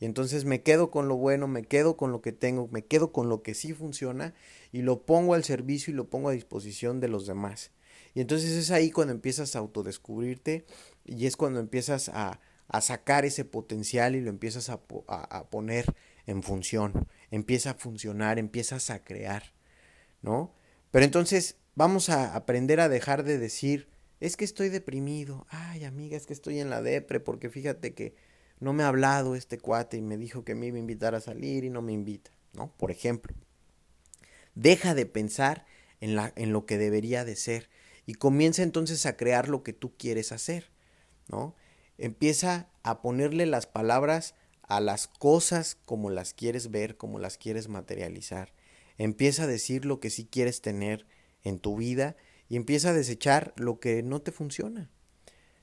Y 0.00 0.04
entonces 0.04 0.44
me 0.44 0.62
quedo 0.62 0.90
con 0.90 1.08
lo 1.08 1.16
bueno, 1.16 1.48
me 1.48 1.64
quedo 1.64 1.96
con 1.96 2.12
lo 2.12 2.20
que 2.20 2.32
tengo, 2.32 2.68
me 2.70 2.84
quedo 2.84 3.12
con 3.12 3.28
lo 3.28 3.42
que 3.42 3.54
sí 3.54 3.72
funciona 3.72 4.34
y 4.72 4.82
lo 4.82 5.04
pongo 5.04 5.34
al 5.34 5.44
servicio 5.44 5.92
y 5.92 5.96
lo 5.96 6.08
pongo 6.08 6.28
a 6.28 6.32
disposición 6.32 7.00
de 7.00 7.08
los 7.08 7.26
demás. 7.26 7.72
Y 8.14 8.20
entonces 8.20 8.50
es 8.50 8.70
ahí 8.70 8.90
cuando 8.90 9.12
empiezas 9.12 9.56
a 9.56 9.58
autodescubrirte 9.58 10.64
y 11.04 11.26
es 11.26 11.36
cuando 11.36 11.60
empiezas 11.60 12.08
a, 12.10 12.40
a 12.68 12.80
sacar 12.80 13.24
ese 13.24 13.44
potencial 13.44 14.14
y 14.14 14.20
lo 14.20 14.30
empiezas 14.30 14.70
a, 14.70 14.80
a, 15.08 15.38
a, 15.38 15.50
poner 15.50 15.94
en 16.26 16.42
función. 16.42 17.08
Empieza 17.30 17.70
a 17.70 17.74
funcionar, 17.74 18.38
empiezas 18.38 18.90
a 18.90 19.02
crear, 19.02 19.52
¿no? 20.22 20.54
Pero 20.90 21.04
entonces 21.04 21.56
vamos 21.74 22.08
a 22.08 22.34
aprender 22.34 22.80
a 22.80 22.88
dejar 22.88 23.24
de 23.24 23.38
decir, 23.38 23.88
es 24.20 24.36
que 24.36 24.44
estoy 24.44 24.68
deprimido, 24.68 25.46
ay 25.48 25.84
amiga, 25.84 26.16
es 26.16 26.26
que 26.26 26.32
estoy 26.32 26.60
en 26.60 26.70
la 26.70 26.82
depre, 26.82 27.20
porque 27.20 27.50
fíjate 27.50 27.94
que 27.94 28.14
no 28.60 28.72
me 28.72 28.82
ha 28.82 28.88
hablado 28.88 29.34
este 29.34 29.58
cuate 29.58 29.96
y 29.96 30.02
me 30.02 30.16
dijo 30.16 30.44
que 30.44 30.54
me 30.54 30.66
iba 30.66 30.76
a 30.76 30.80
invitar 30.80 31.14
a 31.14 31.20
salir 31.20 31.64
y 31.64 31.70
no 31.70 31.82
me 31.82 31.92
invita, 31.92 32.30
¿no? 32.52 32.72
Por 32.76 32.90
ejemplo, 32.90 33.34
deja 34.54 34.94
de 34.94 35.06
pensar 35.06 35.66
en, 36.00 36.16
la, 36.16 36.32
en 36.36 36.52
lo 36.52 36.66
que 36.66 36.78
debería 36.78 37.24
de 37.24 37.36
ser 37.36 37.70
y 38.06 38.14
comienza 38.14 38.62
entonces 38.62 39.06
a 39.06 39.16
crear 39.16 39.48
lo 39.48 39.62
que 39.62 39.72
tú 39.72 39.96
quieres 39.96 40.32
hacer, 40.32 40.70
¿no? 41.28 41.54
Empieza 41.98 42.68
a 42.82 43.02
ponerle 43.02 43.46
las 43.46 43.66
palabras 43.66 44.34
a 44.62 44.80
las 44.80 45.08
cosas 45.08 45.76
como 45.84 46.10
las 46.10 46.34
quieres 46.34 46.70
ver, 46.70 46.96
como 46.96 47.18
las 47.18 47.38
quieres 47.38 47.68
materializar. 47.68 48.52
Empieza 48.98 49.44
a 49.44 49.46
decir 49.46 49.84
lo 49.84 50.00
que 50.00 50.10
sí 50.10 50.26
quieres 50.26 50.60
tener 50.60 51.06
en 51.42 51.58
tu 51.58 51.76
vida 51.76 52.16
y 52.48 52.56
empieza 52.56 52.90
a 52.90 52.94
desechar 52.94 53.52
lo 53.56 53.80
que 53.80 54.02
no 54.02 54.20
te 54.20 54.32
funciona. 54.32 54.90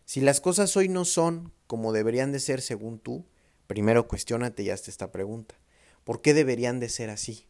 Si 0.06 0.22
las 0.22 0.40
cosas 0.40 0.78
hoy 0.78 0.88
no 0.88 1.04
son 1.04 1.52
como 1.68 1.92
deberían 1.92 2.32
de 2.32 2.40
ser 2.40 2.62
según 2.62 3.00
tú, 3.00 3.26
primero 3.68 4.08
cuestiónate 4.08 4.64
y 4.64 4.70
hazte 4.70 4.92
esta 4.92 5.12
pregunta. 5.12 5.56
¿Por 6.04 6.22
qué 6.22 6.34
deberían 6.34 6.80
de 6.80 6.90
ser 6.90 7.10
así? 7.10 7.48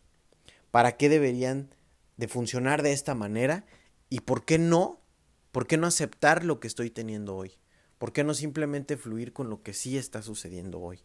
¿Para 0.71 0.95
qué 0.95 1.09
deberían 1.09 1.75
de 2.17 2.27
funcionar 2.27 2.81
de 2.81 2.93
esta 2.93 3.13
manera? 3.13 3.65
¿Y 4.09 4.21
por 4.21 4.45
qué 4.45 4.57
no? 4.57 5.01
¿Por 5.51 5.67
qué 5.67 5.77
no 5.77 5.88
aceptar 5.88 6.45
lo 6.45 6.59
que 6.59 6.67
estoy 6.67 6.89
teniendo 6.89 7.35
hoy? 7.35 7.57
¿Por 7.97 8.13
qué 8.13 8.24
no 8.24 8.33
simplemente 8.33 8.97
fluir 8.97 9.33
con 9.33 9.50
lo 9.50 9.62
que 9.62 9.74
sí 9.74 9.97
está 9.97 10.21
sucediendo 10.21 10.79
hoy? 10.79 11.03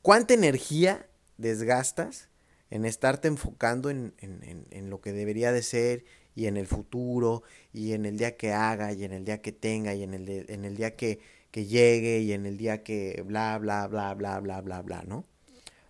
¿Cuánta 0.00 0.34
energía 0.34 1.08
desgastas 1.36 2.28
en 2.70 2.86
estarte 2.86 3.28
enfocando 3.28 3.90
en, 3.90 4.14
en, 4.18 4.66
en, 4.70 4.90
lo 4.90 5.00
que 5.02 5.12
debería 5.12 5.52
de 5.52 5.62
ser 5.62 6.04
y 6.34 6.46
en 6.46 6.56
el 6.56 6.66
futuro 6.66 7.42
y 7.72 7.92
en 7.92 8.06
el 8.06 8.16
día 8.16 8.36
que 8.36 8.52
haga 8.52 8.92
y 8.92 9.04
en 9.04 9.12
el 9.12 9.24
día 9.24 9.42
que 9.42 9.52
tenga 9.52 9.94
y 9.94 10.02
en 10.02 10.14
el, 10.14 10.28
en 10.48 10.64
el 10.64 10.76
día 10.76 10.96
que, 10.96 11.20
que 11.50 11.66
llegue 11.66 12.20
y 12.20 12.32
en 12.32 12.46
el 12.46 12.56
día 12.56 12.82
que 12.82 13.22
bla, 13.26 13.58
bla, 13.58 13.86
bla, 13.86 14.14
bla, 14.14 14.40
bla, 14.40 14.60
bla, 14.60 14.82
bla, 14.82 15.02
¿no? 15.02 15.24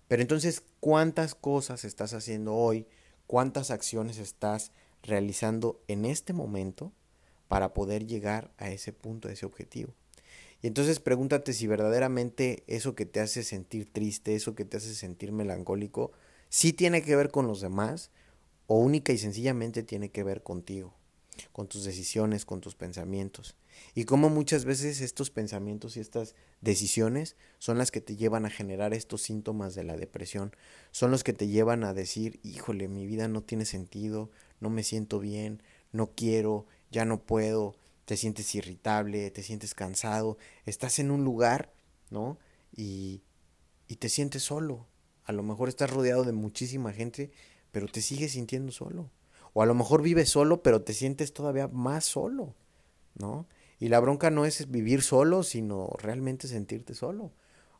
Pero 0.08 0.20
entonces, 0.20 0.62
¿cuántas 0.80 1.34
cosas 1.34 1.84
estás 1.84 2.12
haciendo 2.12 2.54
hoy? 2.54 2.86
¿Cuántas 3.26 3.70
acciones 3.70 4.18
estás 4.18 4.72
realizando 5.02 5.80
en 5.88 6.04
este 6.04 6.32
momento 6.32 6.92
para 7.48 7.72
poder 7.72 8.06
llegar 8.06 8.50
a 8.58 8.70
ese 8.70 8.92
punto, 8.92 9.28
a 9.28 9.32
ese 9.32 9.46
objetivo? 9.46 9.94
Y 10.60 10.66
entonces 10.66 11.00
pregúntate 11.00 11.52
si 11.52 11.66
verdaderamente 11.66 12.62
eso 12.66 12.94
que 12.94 13.06
te 13.06 13.20
hace 13.20 13.42
sentir 13.42 13.90
triste, 13.90 14.34
eso 14.34 14.54
que 14.54 14.64
te 14.64 14.76
hace 14.76 14.94
sentir 14.94 15.32
melancólico, 15.32 16.12
sí 16.48 16.72
tiene 16.72 17.02
que 17.02 17.16
ver 17.16 17.30
con 17.30 17.46
los 17.46 17.60
demás 17.60 18.10
o 18.66 18.78
única 18.78 19.12
y 19.12 19.18
sencillamente 19.18 19.82
tiene 19.82 20.10
que 20.10 20.22
ver 20.22 20.42
contigo, 20.42 20.94
con 21.52 21.66
tus 21.68 21.84
decisiones, 21.84 22.44
con 22.44 22.60
tus 22.60 22.74
pensamientos. 22.74 23.56
Y 23.94 24.04
cómo 24.04 24.28
muchas 24.28 24.64
veces 24.64 25.00
estos 25.00 25.30
pensamientos 25.30 25.96
y 25.96 26.00
estas 26.00 26.34
decisiones 26.60 27.36
son 27.58 27.78
las 27.78 27.90
que 27.90 28.00
te 28.00 28.16
llevan 28.16 28.46
a 28.46 28.50
generar 28.50 28.94
estos 28.94 29.22
síntomas 29.22 29.74
de 29.74 29.84
la 29.84 29.96
depresión, 29.96 30.54
son 30.90 31.10
los 31.10 31.24
que 31.24 31.32
te 31.32 31.48
llevan 31.48 31.84
a 31.84 31.94
decir, 31.94 32.40
híjole, 32.42 32.88
mi 32.88 33.06
vida 33.06 33.28
no 33.28 33.42
tiene 33.42 33.64
sentido, 33.64 34.30
no 34.60 34.70
me 34.70 34.84
siento 34.84 35.18
bien, 35.20 35.62
no 35.90 36.10
quiero, 36.14 36.66
ya 36.90 37.04
no 37.04 37.22
puedo, 37.22 37.74
te 38.04 38.16
sientes 38.16 38.54
irritable, 38.54 39.30
te 39.30 39.42
sientes 39.42 39.74
cansado, 39.74 40.38
estás 40.66 40.98
en 40.98 41.10
un 41.10 41.24
lugar, 41.24 41.72
¿no? 42.10 42.38
Y, 42.76 43.22
y 43.88 43.96
te 43.96 44.08
sientes 44.08 44.42
solo. 44.42 44.86
A 45.24 45.32
lo 45.32 45.42
mejor 45.42 45.68
estás 45.68 45.90
rodeado 45.90 46.24
de 46.24 46.32
muchísima 46.32 46.92
gente 46.92 47.30
pero 47.72 47.88
te 47.88 48.00
sigues 48.00 48.32
sintiendo 48.32 48.70
solo. 48.70 49.10
O 49.54 49.62
a 49.62 49.66
lo 49.66 49.74
mejor 49.74 50.02
vives 50.02 50.28
solo, 50.28 50.62
pero 50.62 50.82
te 50.82 50.94
sientes 50.94 51.32
todavía 51.32 51.68
más 51.68 52.04
solo, 52.04 52.54
¿no? 53.14 53.46
Y 53.80 53.88
la 53.88 53.98
bronca 53.98 54.30
no 54.30 54.44
es 54.44 54.70
vivir 54.70 55.02
solo, 55.02 55.42
sino 55.42 55.90
realmente 55.98 56.46
sentirte 56.46 56.94
solo. 56.94 57.32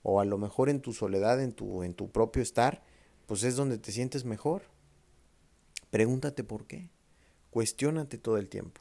O 0.03 0.21
a 0.21 0.25
lo 0.25 0.37
mejor 0.37 0.69
en 0.69 0.81
tu 0.81 0.93
soledad, 0.93 1.41
en 1.41 1.53
tu, 1.53 1.85
en 1.85 1.95
tu 1.95 2.11
propio 2.11 2.43
estar, 2.43 2.83
pues 3.27 3.45
es 3.45 3.55
donde 3.55 3.79
te 3.79 3.93
sientes 3.93 4.25
mejor. 4.25 4.63
Pregúntate 5.91 6.43
por 6.43 6.67
qué. 6.67 6.91
Cuestiónate 7.51 8.19
todo 8.19 8.39
el 8.39 8.49
tiempo. 8.49 8.81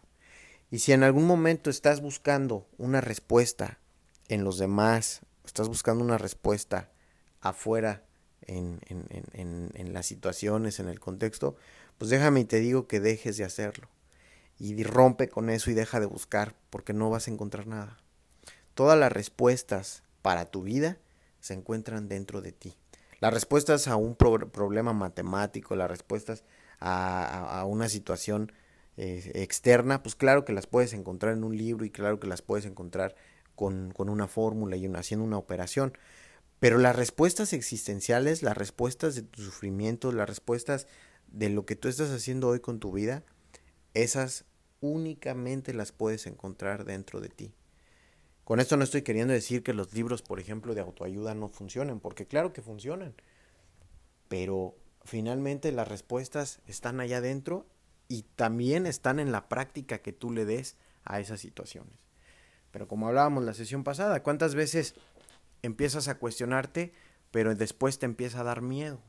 Y 0.71 0.80
si 0.80 0.93
en 0.93 1.04
algún 1.04 1.28
momento 1.28 1.69
estás 1.69 2.02
buscando 2.02 2.67
una 2.78 3.02
respuesta 3.02 3.80
en 4.30 4.43
los 4.43 4.58
demás, 4.58 5.21
estás 5.45 5.67
buscando 5.67 6.04
una 6.04 6.17
respuesta 6.17 6.89
afuera 7.41 8.06
en, 8.47 8.80
en, 8.88 9.93
las 9.93 10.06
situaciones, 10.06 10.80
en 10.80 10.89
el 10.89 10.99
contexto, 10.99 11.56
pues 11.97 12.10
déjame 12.10 12.41
y 12.41 12.45
te 12.45 12.60
digo 12.60 12.88
que 12.88 12.99
dejes 12.99 13.38
de 13.38 13.43
hacerlo. 13.43 13.88
Y 14.58 14.84
rompe 14.84 15.27
con 15.27 15.49
eso 15.49 15.71
y 15.71 15.73
deja 15.73 15.99
de 15.99 16.06
buscar, 16.06 16.56
porque 16.69 16.93
no 16.93 17.10
vas 17.10 17.27
a 17.27 17.32
encontrar 17.32 17.67
nada. 17.67 17.97
Todas 18.73 18.97
las 18.97 19.12
respuestas 19.12 20.04
para 20.21 20.45
tu 20.45 20.63
vida 20.63 20.97
se 21.39 21.54
encuentran 21.54 22.08
dentro 22.08 22.41
de 22.41 22.51
ti. 22.51 22.75
Las 23.19 23.34
respuestas 23.34 23.88
a 23.88 23.95
un 23.95 24.15
problema 24.15 24.93
matemático, 24.93 25.75
las 25.75 25.89
respuestas 25.89 26.43
a, 26.80 27.60
a, 27.60 27.65
una 27.65 27.89
situación 27.89 28.51
eh, 28.97 29.32
externa, 29.36 30.04
pues 30.04 30.15
claro 30.15 30.43
que 30.43 30.54
las 30.54 30.67
puedes 30.67 30.93
encontrar 30.93 31.34
en 31.34 31.43
un 31.43 31.56
libro 31.56 31.86
y 31.86 31.91
claro 31.91 32.19
que 32.19 32.27
las 32.27 32.41
puedes 32.41 32.65
encontrar 32.65 33.15
con, 33.56 33.91
con 33.91 34.10
una 34.10 34.27
fórmula 34.27 34.75
y 34.75 34.88
haciendo 34.88 35.23
una 35.23 35.38
operación. 35.38 35.93
Pero 36.62 36.78
las 36.78 36.95
respuestas 36.95 37.54
existenciales, 37.54 38.43
las 38.43 38.56
respuestas 38.56 39.15
de 39.15 39.24
tu 39.24 39.41
sufrimiento, 39.41 40.12
las 40.12 40.30
respuestas 40.30 40.86
de 41.26 41.50
lo 41.50 41.65
que 41.65 41.76
tú 41.76 41.88
estás 41.88 42.12
haciendo 42.12 42.50
hoy 42.50 42.60
con 42.60 42.80
tu 42.80 42.91
vida, 42.91 43.24
esas 43.95 44.45
únicamente 44.80 45.74
las 45.74 45.91
puedes 45.91 46.28
encontrar 46.28 46.86
dentro 46.86 47.19
de 47.19 47.30
ti. 47.30 47.52
Con 48.43 48.60
esto 48.60 48.78
no 48.78 48.84
estoy 48.84 49.02
queriendo 49.02 49.34
decir 49.34 49.63
que 49.63 49.74
los 49.74 49.91
libros, 49.95 50.21
por 50.21 50.39
ejemplo, 50.39 50.76
de 50.76 50.82
autoayuda 50.82 51.34
no 51.34 51.50
funcionen, 51.50 52.00
porque 52.00 52.28
claro 52.28 52.54
que 52.54 52.62
funcionan. 52.62 53.15
Pero 54.28 54.76
finalmente 55.04 55.71
las 55.71 55.88
respuestas 55.88 56.60
están 56.67 57.00
allá 57.00 57.17
adentro 57.17 57.65
y 58.08 58.21
también 58.36 58.86
están 58.86 59.17
en 59.17 59.32
la 59.32 59.50
práctica 59.50 60.04
que 60.04 60.13
tú 60.13 60.30
le 60.30 60.45
des 60.45 60.78
a 61.06 61.19
esas 61.19 61.39
situaciones. 61.39 61.95
Pero 62.69 62.88
como 62.88 63.08
hablábamos 63.08 63.45
la 63.45 63.56
sesión 63.56 63.84
pasada, 63.84 64.21
¿cuántas 64.21 64.54
veces 64.54 64.93
empiezas 65.62 66.08
a 66.08 66.17
cuestionarte, 66.17 66.93
pero 67.32 67.56
después 67.56 68.00
te 68.00 68.06
empieza 68.06 68.41
a 68.41 68.43
dar 68.43 68.62
miedo. 68.62 69.02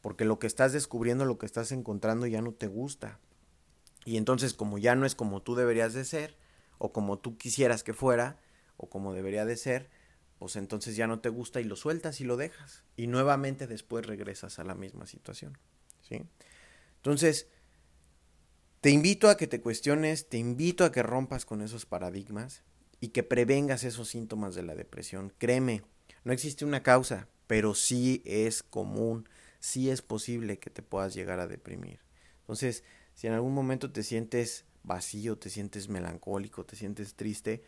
Porque 0.00 0.24
lo 0.24 0.38
que 0.38 0.46
estás 0.46 0.72
descubriendo, 0.72 1.24
lo 1.24 1.38
que 1.38 1.46
estás 1.46 1.72
encontrando 1.72 2.26
ya 2.26 2.42
no 2.42 2.52
te 2.52 2.66
gusta. 2.66 3.18
Y 4.04 4.16
entonces 4.16 4.54
como 4.54 4.78
ya 4.78 4.94
no 4.94 5.06
es 5.06 5.14
como 5.14 5.42
tú 5.42 5.54
deberías 5.54 5.94
de 5.94 6.04
ser, 6.04 6.36
o 6.78 6.92
como 6.92 7.18
tú 7.18 7.38
quisieras 7.38 7.82
que 7.82 7.94
fuera, 7.94 8.38
o 8.76 8.88
como 8.88 9.12
debería 9.12 9.44
de 9.44 9.56
ser, 9.56 9.90
pues 10.38 10.56
entonces 10.56 10.96
ya 10.96 11.06
no 11.06 11.20
te 11.20 11.28
gusta 11.28 11.60
y 11.60 11.64
lo 11.64 11.76
sueltas 11.76 12.20
y 12.20 12.24
lo 12.24 12.36
dejas. 12.36 12.84
Y 12.96 13.06
nuevamente 13.06 13.66
después 13.66 14.06
regresas 14.06 14.58
a 14.58 14.64
la 14.64 14.74
misma 14.74 15.06
situación. 15.06 15.58
¿sí? 16.02 16.22
Entonces, 16.96 17.48
te 18.80 18.90
invito 18.90 19.28
a 19.28 19.36
que 19.36 19.46
te 19.46 19.60
cuestiones, 19.60 20.28
te 20.28 20.38
invito 20.38 20.84
a 20.84 20.92
que 20.92 21.02
rompas 21.02 21.46
con 21.46 21.62
esos 21.62 21.86
paradigmas, 21.86 22.62
y 23.00 23.08
que 23.08 23.22
prevengas 23.22 23.84
esos 23.84 24.08
síntomas 24.08 24.54
de 24.54 24.62
la 24.62 24.74
depresión. 24.74 25.32
Créeme, 25.38 25.82
no 26.24 26.32
existe 26.32 26.64
una 26.64 26.82
causa, 26.82 27.28
pero 27.46 27.74
sí 27.74 28.22
es 28.24 28.62
común, 28.62 29.28
sí 29.60 29.90
es 29.90 30.02
posible 30.02 30.58
que 30.58 30.70
te 30.70 30.82
puedas 30.82 31.14
llegar 31.14 31.40
a 31.40 31.46
deprimir. 31.46 32.00
Entonces, 32.40 32.84
si 33.14 33.26
en 33.26 33.32
algún 33.32 33.54
momento 33.54 33.90
te 33.92 34.02
sientes 34.02 34.64
vacío, 34.82 35.36
te 35.36 35.50
sientes 35.50 35.88
melancólico, 35.88 36.64
te 36.64 36.76
sientes 36.76 37.14
triste, 37.14 37.62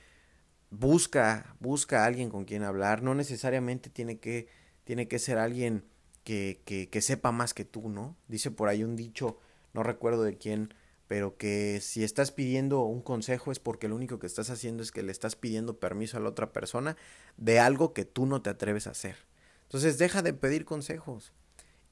busca, 0.70 1.56
busca 1.60 2.02
a 2.02 2.06
alguien 2.06 2.30
con 2.30 2.44
quien 2.44 2.62
hablar. 2.62 3.02
No 3.02 3.14
necesariamente 3.14 3.90
tiene 3.90 4.18
que, 4.18 4.48
tiene 4.84 5.08
que 5.08 5.18
ser 5.18 5.38
alguien 5.38 5.84
que, 6.24 6.60
que, 6.64 6.88
que 6.88 7.00
sepa 7.00 7.32
más 7.32 7.54
que 7.54 7.64
tú, 7.64 7.88
¿no? 7.88 8.16
Dice 8.28 8.50
por 8.50 8.68
ahí 8.68 8.84
un 8.84 8.96
dicho, 8.96 9.38
no 9.72 9.82
recuerdo 9.82 10.22
de 10.22 10.36
quién, 10.36 10.74
pero 11.08 11.38
que 11.38 11.80
si 11.80 12.04
estás 12.04 12.30
pidiendo 12.30 12.82
un 12.82 13.00
consejo 13.00 13.50
es 13.50 13.58
porque 13.58 13.88
lo 13.88 13.96
único 13.96 14.18
que 14.18 14.26
estás 14.26 14.50
haciendo 14.50 14.82
es 14.82 14.92
que 14.92 15.02
le 15.02 15.10
estás 15.10 15.36
pidiendo 15.36 15.80
permiso 15.80 16.18
a 16.18 16.20
la 16.20 16.28
otra 16.28 16.52
persona 16.52 16.96
de 17.38 17.58
algo 17.58 17.94
que 17.94 18.04
tú 18.04 18.26
no 18.26 18.42
te 18.42 18.50
atreves 18.50 18.86
a 18.86 18.90
hacer. 18.90 19.16
Entonces 19.62 19.96
deja 19.96 20.20
de 20.22 20.34
pedir 20.34 20.66
consejos 20.66 21.32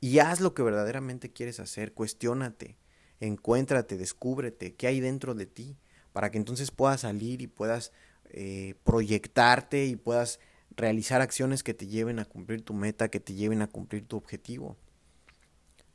y 0.00 0.18
haz 0.18 0.40
lo 0.40 0.55
que 0.55 0.62
verdaderamente 0.62 1.33
quieres 1.33 1.61
hacer, 1.61 1.94
cuestiónate, 1.94 2.76
encuéntrate, 3.20 3.96
descúbrete, 3.96 4.74
qué 4.74 4.87
hay 4.87 5.00
dentro 5.00 5.35
de 5.35 5.46
ti, 5.46 5.79
para 6.12 6.31
que 6.31 6.37
entonces 6.37 6.70
puedas 6.70 7.00
salir 7.00 7.40
y 7.40 7.46
puedas 7.46 7.92
eh, 8.31 8.74
proyectarte 8.85 9.87
y 9.87 9.96
puedas 9.96 10.40
realizar 10.76 11.22
acciones 11.22 11.62
que 11.62 11.72
te 11.72 11.87
lleven 11.87 12.18
a 12.18 12.26
cumplir 12.26 12.62
tu 12.62 12.74
meta, 12.74 13.09
que 13.09 13.20
te 13.20 13.33
lleven 13.33 13.62
a 13.62 13.66
cumplir 13.66 14.07
tu 14.07 14.18
objetivo. 14.18 14.76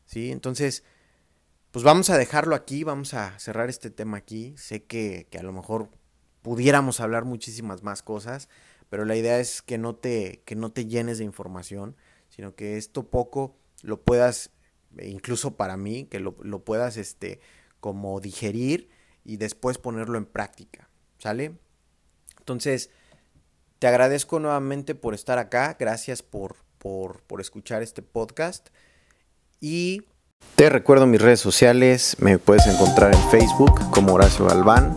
¿Sí? 0.06 0.32
Entonces, 0.32 0.84
pues 1.72 1.84
vamos 1.84 2.10
a 2.10 2.18
dejarlo 2.18 2.56
aquí, 2.56 2.84
vamos 2.84 3.14
a 3.14 3.38
cerrar 3.40 3.70
este 3.70 3.90
tema 3.90 4.18
aquí. 4.18 4.54
Sé 4.58 4.84
que, 4.84 5.28
que, 5.30 5.40
a 5.40 5.44
lo 5.44 5.54
mejor 5.54 5.90
pudiéramos 6.42 7.00
hablar 7.00 7.26
muchísimas 7.26 7.82
más 7.82 8.04
cosas, 8.04 8.50
pero 8.90 9.06
la 9.06 9.16
idea 9.16 9.40
es 9.40 9.62
que 9.62 9.78
no 9.78 9.96
te, 9.96 10.42
que 10.46 10.56
no 10.56 10.72
te 10.72 10.86
llenes 10.86 11.18
de 11.18 11.24
información, 11.24 11.96
sino 12.30 12.56
que 12.56 12.78
esto 12.78 13.10
poco 13.10 13.56
lo 13.84 14.02
puedas, 14.02 14.52
incluso 15.02 15.56
para 15.56 15.78
mí, 15.78 16.06
que 16.06 16.20
lo, 16.20 16.36
lo 16.42 16.64
puedas 16.66 16.98
este, 16.98 17.40
como 17.80 18.20
digerir 18.20 18.90
y 19.24 19.38
después 19.38 19.78
ponerlo 19.78 20.18
en 20.18 20.26
práctica. 20.26 20.90
¿Sale? 21.20 21.58
Entonces, 22.40 22.90
te 23.80 23.88
agradezco 23.88 24.40
nuevamente 24.40 24.94
por 24.94 25.14
estar 25.14 25.38
acá, 25.38 25.78
gracias 25.80 26.22
por, 26.22 26.58
por, 26.78 27.22
por 27.24 27.40
escuchar 27.40 27.82
este 27.82 28.02
podcast 28.02 28.70
y 29.60 30.04
te 30.62 30.70
recuerdo 30.70 31.08
mis 31.08 31.20
redes 31.20 31.40
sociales, 31.40 32.18
me 32.20 32.38
puedes 32.38 32.68
encontrar 32.68 33.16
en 33.16 33.30
Facebook 33.32 33.90
como 33.90 34.14
Horacio 34.14 34.46
Galván, 34.46 34.96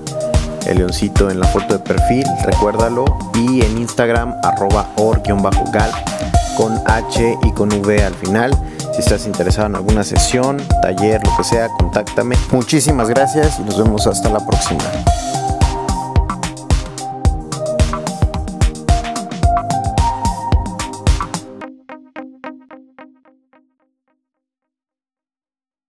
el 0.67 0.77
leoncito 0.77 1.31
en 1.31 1.41
la 1.41 1.47
foto 1.47 1.79
de 1.79 1.85
perfil, 1.85 2.27
recuérdalo, 2.45 3.05
y 3.35 3.65
en 3.65 3.79
Instagram 3.79 4.35
arroba 4.43 4.91
or-gal 4.97 5.91
con 6.59 6.79
H 6.87 7.39
y 7.43 7.53
con 7.53 7.73
V 7.73 8.05
al 8.05 8.15
final. 8.15 8.53
Si 8.93 9.01
estás 9.01 9.27
interesado 9.27 9.67
en 9.67 9.77
alguna 9.77 10.05
sesión, 10.05 10.59
taller, 10.83 11.21
lo 11.25 11.37
que 11.37 11.45
sea, 11.45 11.69
contáctame. 11.69 12.37
Muchísimas 12.53 13.09
gracias 13.09 13.59
y 13.59 13.63
nos 13.63 13.83
vemos 13.83 14.07
hasta 14.07 14.29
la 14.29 14.45
próxima. 14.47 14.85